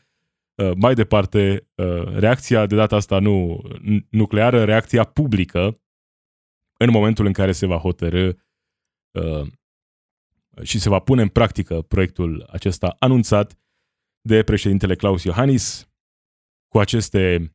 uh, 0.54 0.72
mai 0.76 0.94
departe 0.94 1.68
uh, 1.74 2.02
reacția, 2.02 2.66
de 2.66 2.76
data 2.76 2.96
asta 2.96 3.18
nu 3.18 3.62
nucleară, 4.10 4.64
reacția 4.64 5.04
publică 5.04 5.80
în 6.78 6.90
momentul 6.90 7.26
în 7.26 7.32
care 7.32 7.52
se 7.52 7.66
va 7.66 7.76
hotărâ 7.76 8.32
uh, 9.10 9.46
și 10.62 10.78
se 10.78 10.88
va 10.88 10.98
pune 10.98 11.22
în 11.22 11.28
practică 11.28 11.82
proiectul 11.82 12.48
acesta 12.50 12.96
anunțat 12.98 13.58
de 14.20 14.42
președintele 14.42 14.94
Claus 14.94 15.24
Iohannis 15.24 15.88
cu 16.68 16.78
aceste 16.78 17.52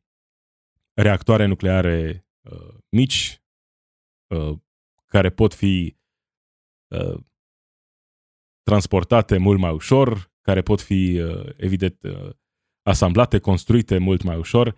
reactoare 0.94 1.46
nucleare 1.46 2.26
uh, 2.50 2.74
mici 2.88 3.42
uh, 4.26 4.58
care 5.06 5.30
pot 5.30 5.54
fi 5.54 5.96
uh, 6.88 7.20
transportate 8.64 9.36
mult 9.36 9.58
mai 9.58 9.72
ușor, 9.72 10.32
care 10.40 10.62
pot 10.62 10.80
fi, 10.80 11.20
uh, 11.20 11.48
evident, 11.56 12.02
uh, 12.02 12.30
asamblate, 12.82 13.38
construite 13.38 13.98
mult 13.98 14.22
mai 14.22 14.36
ușor, 14.36 14.76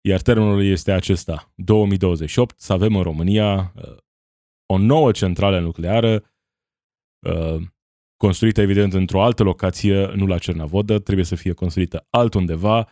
iar 0.00 0.20
termenul 0.20 0.64
este 0.64 0.92
acesta, 0.92 1.52
2028, 1.54 2.60
să 2.60 2.72
avem 2.72 2.96
în 2.96 3.02
România 3.02 3.72
uh, 3.76 3.96
o 4.66 4.78
nouă 4.78 5.12
centrală 5.12 5.60
nucleară 5.60 6.24
Uh, 7.26 7.62
construită 8.16 8.60
evident 8.60 8.92
într-o 8.92 9.22
altă 9.22 9.42
locație, 9.42 10.06
nu 10.06 10.26
la 10.26 10.38
Cernavodă, 10.38 10.98
trebuie 10.98 11.24
să 11.24 11.34
fie 11.34 11.52
construită 11.52 12.06
altundeva 12.10 12.88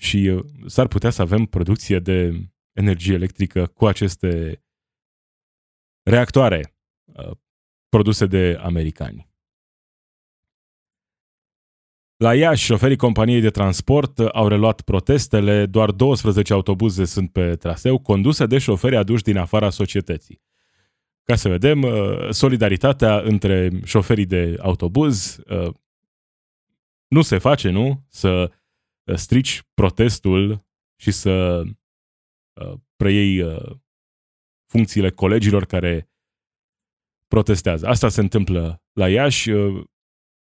și 0.00 0.16
uh, 0.16 0.44
s-ar 0.66 0.88
putea 0.88 1.10
să 1.10 1.22
avem 1.22 1.44
producție 1.44 1.98
de 1.98 2.32
energie 2.72 3.14
electrică 3.14 3.66
cu 3.66 3.86
aceste 3.86 4.62
reactoare 6.02 6.74
uh, 7.04 7.30
produse 7.88 8.26
de 8.26 8.56
americani. 8.60 9.29
La 12.20 12.34
Iași, 12.34 12.64
șoferii 12.64 12.96
companiei 12.96 13.40
de 13.40 13.50
transport 13.50 14.18
au 14.18 14.48
reluat 14.48 14.80
protestele, 14.80 15.66
doar 15.66 15.90
12 15.90 16.52
autobuze 16.52 17.04
sunt 17.04 17.32
pe 17.32 17.56
traseu, 17.56 17.98
conduse 17.98 18.46
de 18.46 18.58
șoferi 18.58 18.96
aduși 18.96 19.22
din 19.22 19.36
afara 19.36 19.70
societății 19.70 20.40
ca 21.30 21.36
să 21.36 21.48
vedem 21.48 21.82
uh, 21.82 22.30
solidaritatea 22.30 23.20
între 23.20 23.70
șoferii 23.84 24.26
de 24.26 24.56
autobuz. 24.60 25.38
Uh, 25.48 25.74
nu 27.08 27.22
se 27.22 27.38
face, 27.38 27.70
nu? 27.70 28.04
Să 28.08 28.52
strici 29.14 29.62
protestul 29.74 30.66
și 30.96 31.10
să 31.10 31.62
uh, 32.52 32.72
preiei 32.96 33.40
uh, 33.40 33.76
funcțiile 34.66 35.10
colegilor 35.10 35.64
care 35.64 36.10
protestează. 37.28 37.86
Asta 37.86 38.08
se 38.08 38.20
întâmplă 38.20 38.82
la 38.92 39.08
Iași. 39.08 39.50
Uh, 39.50 39.84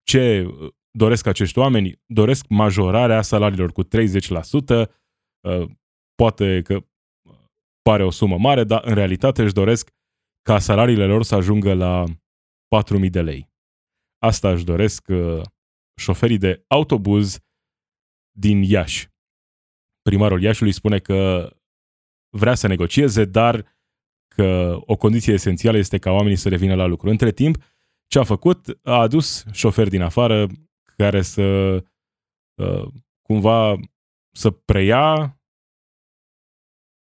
ce 0.02 0.46
doresc 0.90 1.26
acești 1.26 1.58
oameni? 1.58 2.02
Doresc 2.06 2.48
majorarea 2.48 3.22
salariilor 3.22 3.72
cu 3.72 3.82
30%. 3.84 3.88
Poate 6.14 6.62
că 6.62 6.86
pare 7.82 8.04
o 8.04 8.10
sumă 8.10 8.38
mare, 8.38 8.64
dar 8.64 8.84
în 8.84 8.94
realitate 8.94 9.42
își 9.42 9.52
doresc 9.52 9.90
ca 10.42 10.58
salariile 10.58 11.06
lor 11.06 11.22
să 11.22 11.34
ajungă 11.34 11.74
la 11.74 12.04
4.000 13.04 13.10
de 13.10 13.22
lei. 13.22 13.48
Asta 14.18 14.50
își 14.50 14.64
doresc 14.64 15.06
șoferii 16.00 16.38
de 16.38 16.64
autobuz 16.66 17.38
din 18.38 18.62
Iași. 18.62 19.08
Primarul 20.02 20.42
Iașiului 20.42 20.74
spune 20.74 20.98
că 20.98 21.50
vrea 22.36 22.54
să 22.54 22.66
negocieze, 22.66 23.24
dar 23.24 23.76
că 24.34 24.78
o 24.80 24.96
condiție 24.96 25.32
esențială 25.32 25.76
este 25.76 25.98
ca 25.98 26.10
oamenii 26.10 26.36
să 26.36 26.48
revină 26.48 26.74
la 26.74 26.86
lucru. 26.86 27.10
Între 27.10 27.32
timp, 27.32 27.56
ce 28.06 28.18
a 28.18 28.24
făcut? 28.24 28.78
A 28.82 29.00
adus 29.00 29.44
șoferi 29.52 29.90
din 29.90 30.02
afară 30.02 30.46
care 31.02 31.22
să 31.22 31.76
uh, 32.54 32.88
cumva 33.22 33.80
să 34.30 34.50
preia 34.50 35.40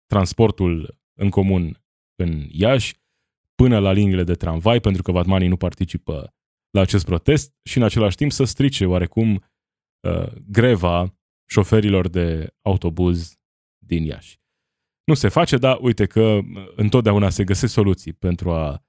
transportul 0.07 0.99
în 1.19 1.31
comun 1.31 1.85
în 2.15 2.47
Iași 2.51 2.95
până 3.55 3.79
la 3.79 3.93
liniile 3.93 4.25
de 4.25 4.35
tramvai, 4.35 4.81
pentru 4.81 5.03
că 5.03 5.13
vatmanii 5.13 5.49
nu 5.49 5.57
participă 5.57 6.35
la 6.71 6.81
acest 6.81 7.05
protest 7.05 7.55
și 7.63 7.77
în 7.77 7.83
același 7.83 8.17
timp 8.17 8.33
să 8.33 8.45
strice 8.45 8.87
oarecum 8.87 9.35
uh, 9.35 10.33
greva 10.47 11.19
șoferilor 11.49 12.09
de 12.09 12.55
autobuz 12.63 13.39
din 13.79 14.05
Iași. 14.05 14.39
Nu 15.05 15.15
se 15.15 15.29
face, 15.29 15.57
dar 15.57 15.79
uite 15.81 16.07
că 16.07 16.21
uh, 16.21 16.73
întotdeauna 16.77 17.31
se 17.31 17.45
găsesc 17.45 17.73
soluții 17.73 18.13
pentru 18.13 18.53
a 18.53 18.85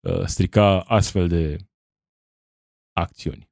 uh, 0.00 0.24
strica 0.24 0.80
astfel 0.80 1.28
de 1.28 1.56
acțiuni. 2.92 3.51